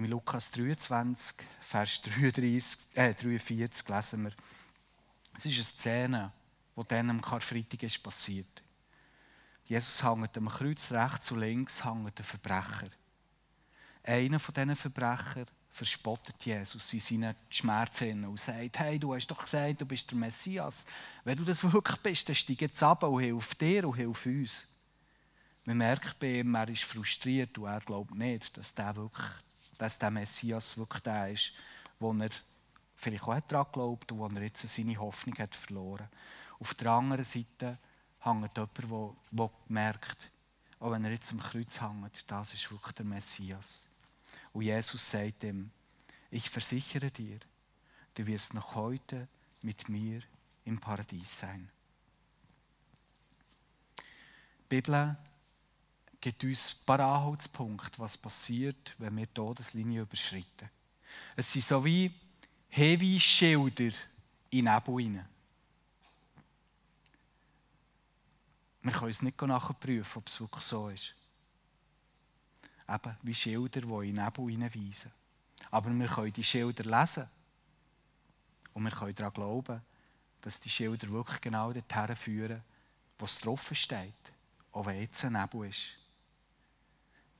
Im 0.00 0.06
Lukas 0.06 0.50
23, 0.52 1.36
Vers 1.60 2.00
33, 2.00 2.78
äh, 2.94 3.12
43 3.12 3.86
lesen 3.86 4.22
wir, 4.22 4.32
es 5.36 5.44
ist 5.44 5.52
eine 5.52 5.62
Szene, 5.62 6.32
die 6.74 6.82
dann 6.88 7.10
am 7.10 7.20
Karfreitag 7.20 7.82
ist 7.82 8.02
passiert. 8.02 8.62
Jesus 9.66 10.02
hängt 10.02 10.38
am 10.38 10.48
Kreuz 10.48 10.90
rechts 10.90 11.30
und 11.32 11.40
links 11.40 11.84
hängt 11.84 12.16
der 12.16 12.24
Verbrecher. 12.24 12.88
Einer 14.02 14.40
von 14.40 14.54
diesen 14.54 14.74
Verbrechern 14.74 15.44
verspottet 15.68 16.46
Jesus 16.46 16.94
in 16.94 17.00
seinen 17.00 17.36
Schmerzen 17.50 18.24
und 18.24 18.40
sagt, 18.40 18.78
hey, 18.78 18.98
du 18.98 19.14
hast 19.14 19.26
doch 19.26 19.44
gesagt, 19.44 19.82
du 19.82 19.84
bist 19.84 20.10
der 20.10 20.16
Messias. 20.16 20.86
Wenn 21.24 21.36
du 21.36 21.44
das 21.44 21.62
wirklich 21.62 21.98
bist, 21.98 22.26
dann 22.26 22.36
steig 22.36 22.62
jetzt 22.62 22.82
ab 22.82 23.02
und 23.02 23.20
hilf 23.20 23.54
dir 23.56 23.86
und 23.86 23.96
hilf 23.96 24.24
uns. 24.24 24.66
Man 25.66 25.76
merkt 25.76 26.18
bei 26.18 26.38
ihm, 26.38 26.54
er 26.54 26.70
ist 26.70 26.84
frustriert 26.84 27.58
und 27.58 27.66
er 27.66 27.80
glaubt 27.80 28.14
nicht, 28.14 28.56
dass 28.56 28.72
der, 28.72 28.96
wirklich, 28.96 29.28
dass 29.80 29.98
der 29.98 30.10
Messias 30.10 30.76
wirklich 30.76 31.02
der 31.02 31.30
ist, 31.30 31.52
wo 31.98 32.12
er 32.12 32.28
vielleicht 32.96 33.24
auch 33.24 33.40
daran 33.48 33.72
glaubt 33.72 34.12
und 34.12 34.18
wo 34.18 34.26
er 34.26 34.42
jetzt 34.42 34.66
seine 34.68 34.98
Hoffnung 34.98 35.38
hat 35.38 35.54
verloren. 35.54 36.06
Auf 36.58 36.74
der 36.74 36.90
anderen 36.90 37.24
Seite 37.24 37.78
hängt 38.20 38.58
jemand, 38.58 39.08
der 39.32 39.50
merkt, 39.68 40.30
auch 40.80 40.90
wenn 40.90 41.04
er 41.04 41.12
jetzt 41.12 41.32
am 41.32 41.40
Kreuz 41.40 41.80
hängt, 41.80 42.30
das 42.30 42.52
ist 42.52 42.70
wirklich 42.70 42.94
der 42.94 43.06
Messias. 43.06 43.88
Und 44.52 44.62
Jesus 44.62 45.10
sagt 45.10 45.44
ihm, 45.44 45.70
ich 46.30 46.50
versichere 46.50 47.10
dir, 47.10 47.38
du 48.14 48.26
wirst 48.26 48.52
noch 48.52 48.74
heute 48.74 49.28
mit 49.62 49.88
mir 49.88 50.20
im 50.66 50.78
Paradies 50.78 51.38
sein. 51.38 51.70
Die 53.98 54.76
Bibel 54.76 55.16
gibt 56.20 56.44
uns 56.44 56.76
ein 56.78 56.84
paar 56.84 57.00
Anhaltspunkte, 57.00 57.98
was 57.98 58.16
passiert, 58.16 58.94
wenn 58.98 59.16
wir 59.16 59.26
die 59.26 59.34
Todeslinie 59.34 60.02
überschreiten. 60.02 60.68
Es 61.36 61.52
sind 61.52 61.64
so 61.64 61.84
wie 61.84 62.12
Hinweisschilder 62.68 63.92
in 64.50 64.64
Nebel 64.64 65.02
hinein. 65.02 65.28
Wir 68.82 68.92
können 68.92 69.10
es 69.10 69.22
nicht 69.22 69.40
nachprüfen, 69.40 70.18
ob 70.18 70.28
es 70.28 70.40
wirklich 70.40 70.64
so 70.64 70.88
ist 70.88 71.14
eben 72.90 73.16
wie 73.22 73.34
Schilder, 73.34 73.80
die 73.80 74.08
in 74.08 74.14
Nebel 74.16 74.48
hineinweisen. 74.48 75.12
Aber 75.70 75.90
wir 75.90 76.08
können 76.08 76.32
die 76.32 76.44
Schilder 76.44 76.84
lesen. 76.84 77.28
Und 78.72 78.84
wir 78.84 78.90
können 78.90 79.14
daran 79.14 79.32
glauben, 79.32 79.80
dass 80.40 80.60
die 80.60 80.70
Schilder 80.70 81.08
wirklich 81.10 81.40
genau 81.40 81.72
dorthin 81.72 82.16
führen, 82.16 82.62
wo 83.18 83.24
es 83.24 83.38
drauf 83.38 83.70
steht. 83.72 84.14
Auch 84.72 84.86
wenn 84.86 85.00
jetzt 85.00 85.24
ein 85.24 85.32
Nebel 85.32 85.68
ist. 85.68 85.99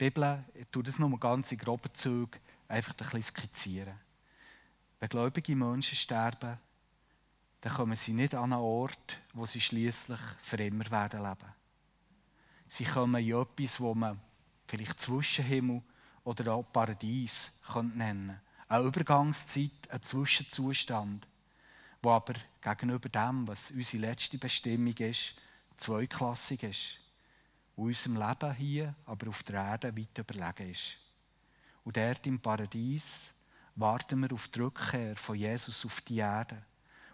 Die 0.00 0.08
Bibel 0.08 0.42
tut 0.72 0.88
das 0.88 0.98
nur 0.98 1.20
ganz 1.20 1.52
in 1.52 1.58
groben 1.58 1.92
Zügen 1.92 2.40
einfach 2.68 2.92
ein 2.92 2.96
bisschen 2.96 3.22
skizzieren. 3.22 3.98
Wenn 4.98 5.10
gläubige 5.10 5.54
Menschen 5.54 5.94
sterben, 5.94 6.56
dann 7.60 7.74
kommen 7.74 7.96
sie 7.96 8.14
nicht 8.14 8.34
an 8.34 8.54
einen 8.54 8.62
Ort, 8.62 9.20
wo 9.34 9.44
sie 9.44 9.60
schließlich 9.60 10.20
für 10.40 10.56
immer 10.56 10.90
werden 10.90 11.22
leben. 11.22 11.52
Sie 12.68 12.84
kommen 12.84 13.22
in 13.22 13.36
etwas, 13.36 13.78
wo 13.78 13.94
man 13.94 14.18
vielleicht 14.66 15.00
Zwischenhimmel 15.00 15.82
oder 16.24 16.54
auch 16.54 16.72
Paradies 16.72 17.50
nennen 17.94 18.40
Eine 18.68 18.84
Übergangszeit, 18.84 19.90
ein 19.90 20.02
Zwischenzustand, 20.02 21.28
wo 22.00 22.12
aber 22.12 22.34
gegenüber 22.62 23.10
dem, 23.10 23.46
was 23.46 23.70
unsere 23.70 24.06
letzte 24.06 24.38
Bestimmung 24.38 24.96
ist, 24.96 25.34
zweiklassig 25.76 26.62
ist. 26.62 27.00
Und 27.80 27.86
unserem 27.86 28.16
Leben 28.16 28.54
hier, 28.56 28.94
aber 29.06 29.30
auf 29.30 29.42
der 29.42 29.54
Erde 29.54 29.96
weit 29.96 30.18
überlegen 30.18 30.70
ist. 30.70 30.98
Und 31.82 31.96
dort 31.96 32.26
im 32.26 32.38
Paradies 32.38 33.32
warten 33.74 34.20
wir 34.20 34.34
auf 34.34 34.48
die 34.48 34.60
Rückkehr 34.60 35.16
von 35.16 35.34
Jesus 35.34 35.86
auf 35.86 36.02
die 36.02 36.18
Erde, 36.18 36.62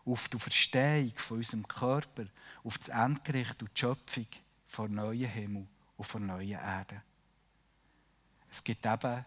auf 0.04 0.28
die 0.28 0.40
Verstehung 0.40 1.12
von 1.14 1.36
unserem 1.36 1.68
Körper, 1.68 2.24
auf 2.64 2.78
das 2.78 2.88
Endgericht 2.88 3.62
und 3.62 3.70
die 3.76 3.80
Schöpfung 3.80 4.26
von 4.66 4.92
neuen 4.92 5.30
Himmel 5.30 5.68
und 5.96 6.04
von 6.04 6.26
neuen 6.26 6.58
Erde. 6.58 7.00
Es 8.50 8.64
gibt 8.64 8.84
eben 8.84 9.24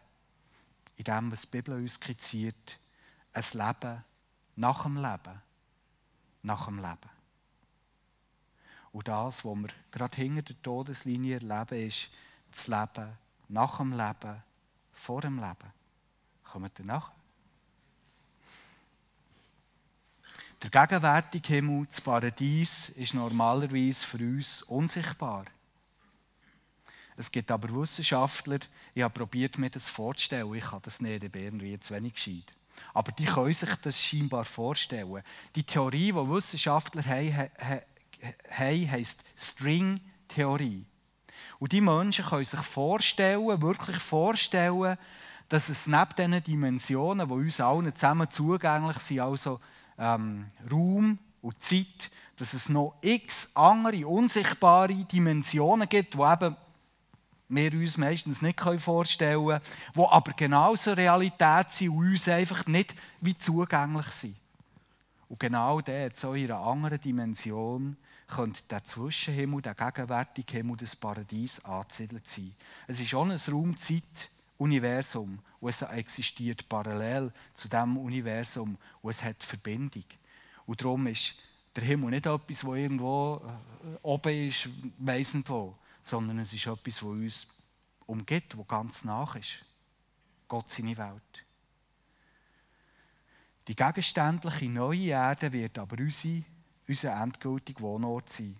in 0.97 1.03
dem, 1.05 1.31
was 1.31 1.43
die 1.43 1.47
Bibel 1.47 1.75
uns 1.75 1.93
skizziert, 1.93 2.77
ein 3.31 3.45
Leben 3.53 4.03
nach 4.57 4.83
dem 4.83 4.97
Leben. 4.97 5.41
Nach 6.43 6.65
dem 6.65 6.79
Leben. 6.79 7.18
Und 8.91 9.07
das, 9.07 9.45
was 9.45 9.55
wir 9.55 9.69
gerade 9.91 10.15
hinter 10.15 10.41
der 10.41 10.61
Todeslinie 10.61 11.35
erleben, 11.35 11.87
ist 11.87 12.09
das 12.51 12.67
Leben 12.67 13.09
nach 13.47 13.77
dem 13.77 13.91
Leben, 13.91 14.43
vor 14.93 15.21
dem 15.21 15.37
Leben. 15.37 15.73
Kommt 16.43 16.79
ihr 16.79 16.85
nach? 16.85 17.11
Der 20.61 20.69
gegenwärtige 20.69 21.53
Himmel, 21.53 21.85
das 21.85 22.01
Paradies, 22.01 22.89
ist 22.89 23.13
normalerweise 23.13 24.05
für 24.05 24.17
uns 24.17 24.61
unsichtbar. 24.63 25.45
Es 27.15 27.31
gibt 27.31 27.51
aber 27.51 27.73
Wissenschaftler, 27.73 28.59
ich 28.93 29.03
habe 29.03 29.13
probiert, 29.13 29.57
mir 29.57 29.69
das 29.69 29.89
vorzustellen. 29.89 30.53
Ich 30.55 30.65
kann 30.65 30.81
das 30.81 30.99
nicht, 30.99 31.23
ich 31.23 31.31
bin 31.31 31.81
zu 31.81 31.93
wenig 31.93 32.13
gescheit. 32.13 32.53
Aber 32.93 33.11
die 33.11 33.25
können 33.25 33.53
sich 33.53 33.73
das 33.81 34.01
scheinbar 34.01 34.45
vorstellen. 34.45 35.21
Die 35.55 35.63
Theorie, 35.63 36.11
die 36.11 36.15
Wissenschaftler 36.15 37.03
haben, 37.03 37.81
heisst 38.57 39.23
String-Theorie. 39.37 40.85
Und 41.59 41.71
die 41.71 41.81
Menschen 41.81 42.25
können 42.25 42.45
sich 42.45 42.59
vorstellen, 42.59 43.61
wirklich 43.61 43.97
vorstellen, 43.97 44.97
dass 45.49 45.69
es 45.69 45.87
neben 45.87 46.15
diesen 46.15 46.43
Dimensionen, 46.43 47.27
die 47.27 47.33
uns 47.33 47.59
allen 47.59 47.93
zusammen 47.95 48.29
zugänglich 48.29 48.97
sind, 48.99 49.19
also 49.19 49.59
ähm, 49.97 50.47
Raum 50.71 51.17
und 51.41 51.63
Zeit, 51.63 52.11
dass 52.37 52.53
es 52.53 52.69
noch 52.69 52.95
x 53.01 53.49
andere 53.53 54.07
unsichtbare 54.07 54.93
Dimensionen 54.93 55.89
gibt, 55.89 56.13
die 56.13 56.19
eben 56.19 56.55
wir 57.49 57.73
uns 57.73 57.97
meistens 57.97 58.43
nicht 58.43 58.59
vorstellen 58.59 59.47
können, 59.47 59.61
die 59.95 59.99
aber 59.99 60.33
genauso 60.33 60.93
Realität 60.93 61.71
sind 61.71 61.89
und 61.89 62.11
uns 62.11 62.27
einfach 62.27 62.65
nicht 62.67 62.93
wie 63.21 63.37
zugänglich 63.37 64.05
sind. 64.11 64.35
Und 65.27 65.39
genau 65.39 65.81
dort, 65.81 66.15
so 66.15 66.33
in 66.33 66.51
einer 66.51 66.61
anderen 66.61 67.01
Dimension, 67.01 67.97
könnte 68.29 68.63
der 68.69 68.83
Zwischenhimmel, 68.83 69.61
der 69.61 69.75
gegenwärtige 69.75 70.57
Himmel, 70.57 70.77
das 70.77 70.95
Paradies 70.95 71.63
angesiedelt 71.65 72.27
sein. 72.27 72.55
Es 72.87 72.99
ist 72.99 73.13
auch 73.13 73.25
ein 73.25 73.31
Raum-Zeit-Universum 73.31 75.39
es 75.61 75.81
existiert 75.81 76.67
parallel 76.69 77.31
zu 77.53 77.67
dem 77.67 77.97
Universum 77.97 78.77
und 79.01 79.09
es 79.09 79.23
hat 79.23 79.43
Verbindung. 79.43 80.05
Und 80.65 80.81
darum 80.81 81.07
ist 81.07 81.35
der 81.75 81.83
Himmel 81.83 82.11
nicht 82.11 82.25
etwas, 82.25 82.63
wo 82.63 82.75
irgendwo 82.75 83.41
äh, 83.43 83.97
oben 84.01 84.47
ist, 84.47 84.69
weiss 84.97 85.33
nicht 85.33 85.49
wo, 85.49 85.77
sondern 86.01 86.39
es 86.39 86.53
ist 86.53 86.67
etwas, 86.67 86.95
das 86.95 87.03
uns 87.03 87.47
umgibt, 88.05 88.55
das 88.57 88.67
ganz 88.67 89.03
nach 89.03 89.35
ist. 89.35 89.65
Gott 90.47 90.71
seine 90.71 90.97
Welt. 90.97 91.45
Die 93.67 93.75
gegenständliche 93.75 94.67
neue 94.67 95.09
Erde 95.09 95.51
wird 95.51 95.77
aber 95.77 95.97
unsere, 95.99 96.43
unser 96.89 97.21
endgültiger 97.21 97.81
Wohnort 97.81 98.29
sein. 98.29 98.57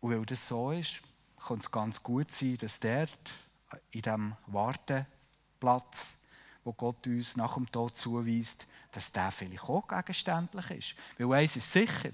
Und 0.00 0.10
weil 0.10 0.26
das 0.26 0.46
so 0.46 0.72
ist, 0.72 1.00
kann 1.46 1.60
es 1.60 1.70
ganz 1.70 2.02
gut 2.02 2.30
sein, 2.30 2.58
dass 2.58 2.78
dort, 2.78 3.30
in 3.90 4.02
diesem 4.02 4.36
Warteplatz, 4.46 6.16
wo 6.64 6.72
Gott 6.72 7.06
uns 7.06 7.36
nach 7.36 7.54
dem 7.54 7.70
Tod 7.70 7.96
zuweist, 7.96 8.66
dass 8.92 9.10
der 9.10 9.30
vielleicht 9.30 9.64
auch 9.64 9.86
gegenständlich 9.86 10.70
ist. 10.70 10.94
Weil 11.18 11.40
eins 11.40 11.56
ist 11.56 11.70
sicher, 11.70 12.10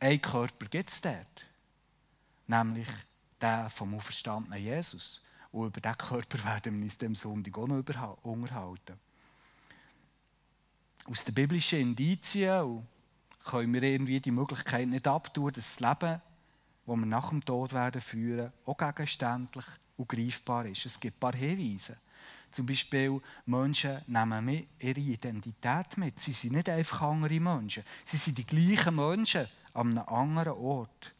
ein 0.00 0.20
Körper 0.20 0.66
gibt 0.66 0.90
es 0.90 1.00
dort 1.00 1.46
nämlich 2.52 2.88
der 3.40 3.68
vom 3.70 3.94
auferstandenen 3.94 4.62
Jesus. 4.62 5.22
Und 5.50 5.66
über 5.66 5.80
diesen 5.80 5.98
Körper 5.98 6.44
werden 6.44 6.78
wir 6.78 6.84
uns 6.84 6.98
dem 6.98 7.14
Sonntag 7.14 7.58
auch 7.58 7.66
noch 7.66 8.18
unterhalten. 8.22 8.98
Aus 11.04 11.24
den 11.24 11.34
biblischen 11.34 11.80
Indizien 11.80 12.86
können 13.44 13.72
wir 13.72 13.82
irgendwie 13.82 14.20
die 14.20 14.30
Möglichkeit 14.30 14.88
nicht 14.88 15.06
abtun, 15.06 15.52
dass 15.52 15.76
das 15.76 15.80
Leben, 15.80 16.20
das 16.86 16.96
wir 16.96 17.06
nach 17.06 17.30
dem 17.30 17.44
Tod 17.44 17.72
werden 17.72 18.00
führen, 18.00 18.52
auch 18.66 18.76
gegenständlich 18.76 19.64
und 19.96 20.08
greifbar 20.08 20.66
ist. 20.66 20.86
Es 20.86 20.98
gibt 20.98 21.16
ein 21.16 21.20
paar 21.20 21.34
Hinweise. 21.34 21.96
Zum 22.50 22.66
Beispiel, 22.66 23.20
Menschen 23.46 24.02
nehmen 24.06 24.66
ihre 24.78 25.00
Identität 25.00 25.96
mit. 25.96 26.20
Sie 26.20 26.32
sind 26.32 26.52
nicht 26.52 26.68
einfach 26.68 27.02
andere 27.02 27.40
Menschen. 27.40 27.82
Sie 28.04 28.18
sind 28.18 28.36
die 28.36 28.44
gleichen 28.44 28.94
Menschen 28.94 29.46
an 29.72 29.98
einem 29.98 30.08
anderen 30.08 30.58
Ort. 30.58 31.14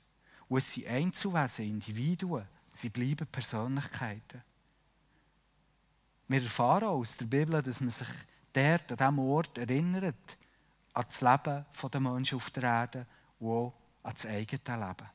Und 0.49 0.59
es 0.59 0.75
sind 0.75 0.87
Einzelwesen, 0.87 1.65
Individuen. 1.65 2.45
Sie 2.71 2.91
bleiben 2.91 3.27
Persönlichkeiten. 3.27 4.43
Wir 6.29 6.43
erfahren 6.43 6.85
aus 6.85 7.17
der 7.17 7.27
Bibel, 7.27 7.63
dass 7.63 7.81
man 7.81 7.91
sich 7.91 8.09
dort, 8.53 8.93
an 8.93 8.99
diesem 8.99 9.19
Ort 9.19 9.59
erinnert, 9.59 10.37
an 10.95 11.05
das 11.09 11.21
Leben 11.21 11.65
der 11.93 12.01
Menschen 12.01 12.37
auf 12.37 12.51
der 12.51 12.63
Erde 12.63 13.07
und 13.41 13.49
auch 13.49 13.73
an 14.03 14.13
das 14.15 14.27
eigene 14.27 14.61
Leben. 14.67 15.11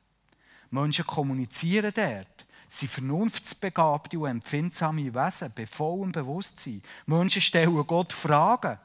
Menschen 0.69 1.05
kommunizieren 1.05 1.93
dort. 1.95 2.45
sind 2.69 2.91
vernunftsbegabte 2.91 4.19
und 4.19 4.29
empfindsame 4.29 5.13
Wesen, 5.13 5.51
bei 5.55 5.65
vollem 5.65 6.11
Bewusstsein. 6.11 6.81
Menschen 7.05 7.41
stellen 7.41 7.87
Gott 7.87 8.11
Fragen. 8.11 8.77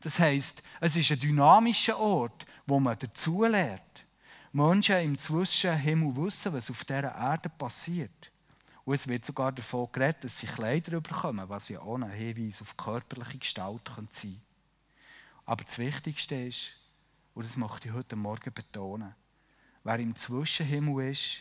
Das 0.00 0.18
heisst, 0.18 0.62
es 0.80 0.96
ist 0.96 1.10
ein 1.10 1.20
dynamischer 1.20 1.98
Ort, 1.98 2.46
wo 2.66 2.80
man 2.80 2.98
dazulernt. 2.98 4.06
Menschen 4.52 4.96
im 4.96 5.18
Zwischenhimmel 5.18 6.16
wissen, 6.16 6.52
was 6.52 6.70
auf 6.70 6.84
dieser 6.84 7.14
Erde 7.14 7.50
passiert. 7.50 8.32
Und 8.84 8.94
es 8.94 9.06
wird 9.06 9.24
sogar 9.24 9.52
davon 9.52 9.88
geredet, 9.92 10.24
dass 10.24 10.38
sie 10.38 10.46
Kleider 10.46 11.00
bekommen, 11.00 11.48
was 11.48 11.68
ja 11.68 11.82
ein 11.82 12.08
Hinweis 12.08 12.62
auf 12.62 12.76
körperliche 12.76 13.38
Gestalt 13.38 13.82
sein 13.88 13.96
könnte. 13.96 14.40
Aber 15.46 15.64
das 15.64 15.78
Wichtigste 15.78 16.34
ist, 16.34 16.72
und 17.34 17.46
das 17.46 17.56
möchte 17.56 17.88
ich 17.88 17.94
heute 17.94 18.16
Morgen 18.16 18.52
betonen, 18.52 19.14
wer 19.84 19.98
im 19.98 20.14
Zwischenhimmel 20.16 21.10
ist, 21.10 21.40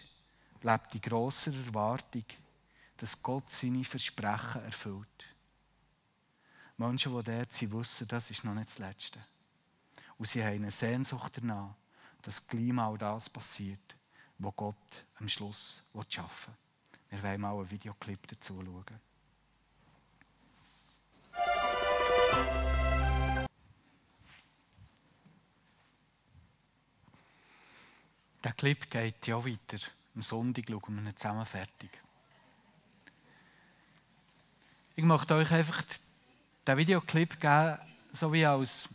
lebt 0.62 0.94
die 0.94 1.02
grosse 1.02 1.52
Erwartung, 1.52 2.26
dass 2.98 3.22
Gott 3.22 3.52
seine 3.52 3.84
Versprechen 3.84 4.63
erfüllt. 4.63 5.36
Menschen, 6.78 7.18
die 7.18 7.24
dort 7.24 7.54
sind, 7.54 7.72
wissen, 7.72 8.08
das 8.08 8.30
ist 8.30 8.44
noch 8.44 8.54
nicht 8.54 8.70
das 8.70 8.78
Letzte. 8.78 9.26
Und 10.18 10.28
sie 10.28 10.44
haben 10.44 10.56
eine 10.56 10.72
Sehnsucht 10.72 11.38
danach, 11.38 11.74
dass 12.22 12.46
gleich 12.46 12.72
mal 12.72 12.98
das 12.98 13.30
passiert, 13.30 13.96
was 14.38 14.56
Gott 14.56 15.06
am 15.15 15.28
Schluss 15.28 15.84
schaffen 16.10 16.54
will. 17.12 17.22
Wir 17.22 17.24
wollen 17.24 17.41
mal 17.41 17.56
einen 17.56 17.72
Videoclip 17.72 18.28
dazu 18.28 18.62
schauen. 18.63 19.00
Der 28.45 28.53
Clip 28.53 28.91
geht 28.91 29.25
ja 29.25 29.43
weiter. 29.43 29.84
Am 30.13 30.21
Sonntag 30.21 30.65
schauen 30.69 31.03
wir 31.03 31.10
ihn 31.10 31.17
zusammen 31.17 31.47
fertig. 31.47 31.89
Ich 34.95 35.03
möchte 35.03 35.34
euch 35.34 35.51
einfach 35.51 35.84
den 36.67 36.77
Videoclip 36.77 37.41
geben, 37.41 37.79
so 38.12 38.31
wie 38.31 38.45
als, 38.45 38.88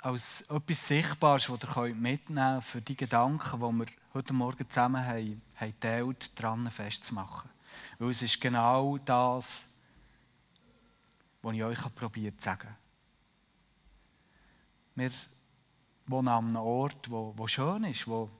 als 0.00 0.40
etwas 0.40 0.88
Sichtbares, 0.88 1.46
das 1.46 1.76
ihr 1.76 1.94
mitnehmen 1.94 2.54
könnt 2.54 2.64
für 2.64 2.82
die 2.82 2.96
Gedanken, 2.96 3.60
die 3.60 3.78
wir 3.78 3.86
heute 4.12 4.32
Morgen 4.32 4.68
zusammen 4.68 5.06
haben, 5.06 5.40
haben 5.54 5.78
teilt, 5.78 6.36
daran 6.36 6.68
festzumachen. 6.72 7.48
Weil 8.00 8.10
es 8.10 8.22
ist 8.22 8.40
genau 8.40 8.98
das, 8.98 9.66
was 11.42 11.54
ich 11.54 11.62
euch 11.62 11.94
probiert 11.94 12.40
zu 12.40 12.44
sagen. 12.44 12.76
Wir 14.96 15.12
wohnen 16.08 16.28
an 16.28 16.48
einem 16.48 16.56
Ort, 16.56 17.10
wo, 17.10 17.32
wo 17.36 17.46
schön 17.46 17.84
ist, 17.84 18.06
wo 18.06 18.30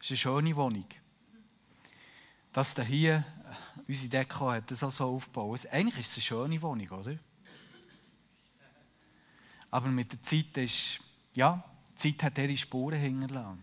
ist 0.00 0.10
eine 0.10 0.16
schöne 0.18 0.56
Wohnung. 0.56 0.86
Das 2.52 2.74
hier, 2.74 3.24
unsere 3.86 4.08
Deko 4.08 4.50
hat 4.50 4.70
das 4.70 4.82
auch 4.82 4.90
so 4.90 5.04
aufgebaut. 5.04 5.66
Eigentlich 5.70 6.00
ist 6.00 6.08
es 6.08 6.16
eine 6.16 6.22
schöne 6.22 6.62
Wohnung, 6.62 6.88
oder? 6.88 7.16
Aber 9.70 9.88
mit 9.88 10.10
der 10.10 10.22
Zeit 10.22 10.56
ist, 10.56 11.00
ja, 11.32 11.62
die 11.92 12.16
Zeit 12.16 12.22
hat 12.24 12.38
ihre 12.38 12.56
Spuren 12.56 12.98
hinterlassen. 12.98 13.62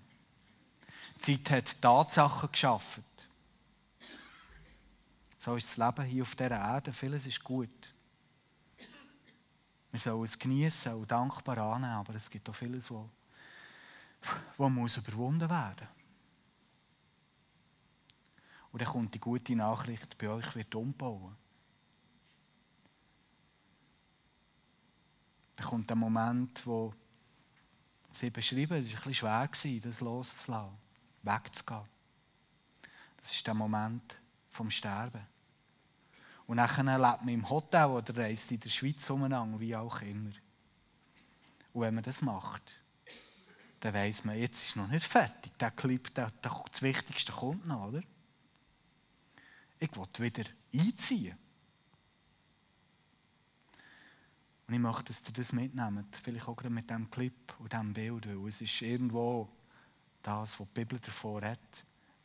Die 1.18 1.44
Zeit 1.44 1.52
hat 1.52 1.82
Tatsachen 1.82 2.52
geschaffen. 2.52 3.04
So 5.38 5.56
ist 5.56 5.68
das 5.68 5.78
Leben 5.78 6.08
hier 6.08 6.24
auf 6.24 6.36
dieser 6.36 6.52
Erde. 6.52 6.94
Vieles 6.94 7.26
ist 7.26 7.44
gut. 7.44 7.70
Wir 9.98 10.02
sollen 10.02 10.26
es 10.26 10.38
genießen 10.38 10.94
und 10.94 11.10
dankbar 11.10 11.58
annehmen, 11.58 11.96
aber 11.96 12.14
es 12.14 12.30
gibt 12.30 12.48
auch 12.48 12.54
vieles, 12.54 12.92
wo, 12.92 13.10
wo 14.56 14.70
muss 14.70 14.98
überwunden 14.98 15.50
werden. 15.50 15.88
Und 18.72 18.80
dann 18.80 18.90
kommt 18.90 19.16
die 19.16 19.20
gute 19.20 19.56
Nachricht, 19.56 20.16
bei 20.20 20.30
euch 20.30 20.56
wird 20.56 20.76
umbauen. 20.76 21.36
Dann 25.56 25.68
kommt 25.68 25.90
der 25.90 25.98
Moment, 25.98 26.64
wo 26.68 26.94
sie 28.12 28.30
beschrieben, 28.30 28.78
es 28.78 28.94
war 29.24 29.42
ein 29.42 29.50
bisschen 29.50 29.72
schwer, 29.72 29.80
das 29.82 30.00
loszulassen, 30.00 30.78
wegzugehen. 31.24 31.90
Das 33.18 33.32
ist 33.32 33.48
der 33.48 33.56
Moment 33.56 34.16
vom 34.48 34.70
Sterben. 34.70 35.26
Und 36.48 36.58
dann 36.58 36.88
lebt 36.88 37.26
man 37.26 37.28
im 37.28 37.50
Hotel 37.50 37.86
oder 37.88 38.16
reist 38.18 38.52
in 38.52 38.60
der 38.60 38.70
Schweiz 38.70 39.10
umeinander, 39.10 39.60
wie 39.60 39.76
auch 39.76 40.02
immer. 40.02 40.32
Und 41.74 41.82
wenn 41.82 41.94
man 41.94 42.04
das 42.04 42.22
macht, 42.22 42.80
dann 43.82 43.94
weiss 43.94 44.24
man, 44.24 44.40
jetzt 44.40 44.64
ist 44.64 44.76
noch 44.78 44.88
nicht 44.88 45.06
fertig. 45.06 45.52
Der 45.60 45.72
Clip, 45.72 46.14
der, 46.16 46.32
der, 46.32 46.64
das 46.72 46.82
Wichtigste 46.82 47.34
kommt 47.34 47.68
noch, 47.68 47.90
oder? 47.90 48.02
Ich 49.80 49.96
will 49.96 50.08
wieder 50.18 50.50
einziehen. 50.74 51.38
Und 54.68 54.74
ich 54.74 54.80
möchte, 54.80 55.04
dass 55.04 55.22
ihr 55.26 55.34
das 55.34 55.54
mitnehmt. 55.54 56.16
Vielleicht 56.24 56.48
auch 56.48 56.62
mit 56.64 56.90
diesem 56.90 57.12
Clip 57.12 57.54
und 57.60 57.72
diesem 57.72 57.94
Bild. 57.94 58.28
Weil 58.28 58.48
es 58.48 58.62
ist 58.62 58.82
irgendwo 58.82 59.48
das, 60.24 60.60
was 60.60 60.68
die 60.68 60.74
Bibel 60.74 61.00
davor 61.00 61.42
hat 61.42 61.60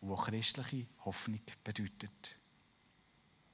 und 0.01 0.11
was 0.11 0.25
christliche 0.25 0.87
Hoffnung 1.05 1.41
bedeutet. 1.63 2.37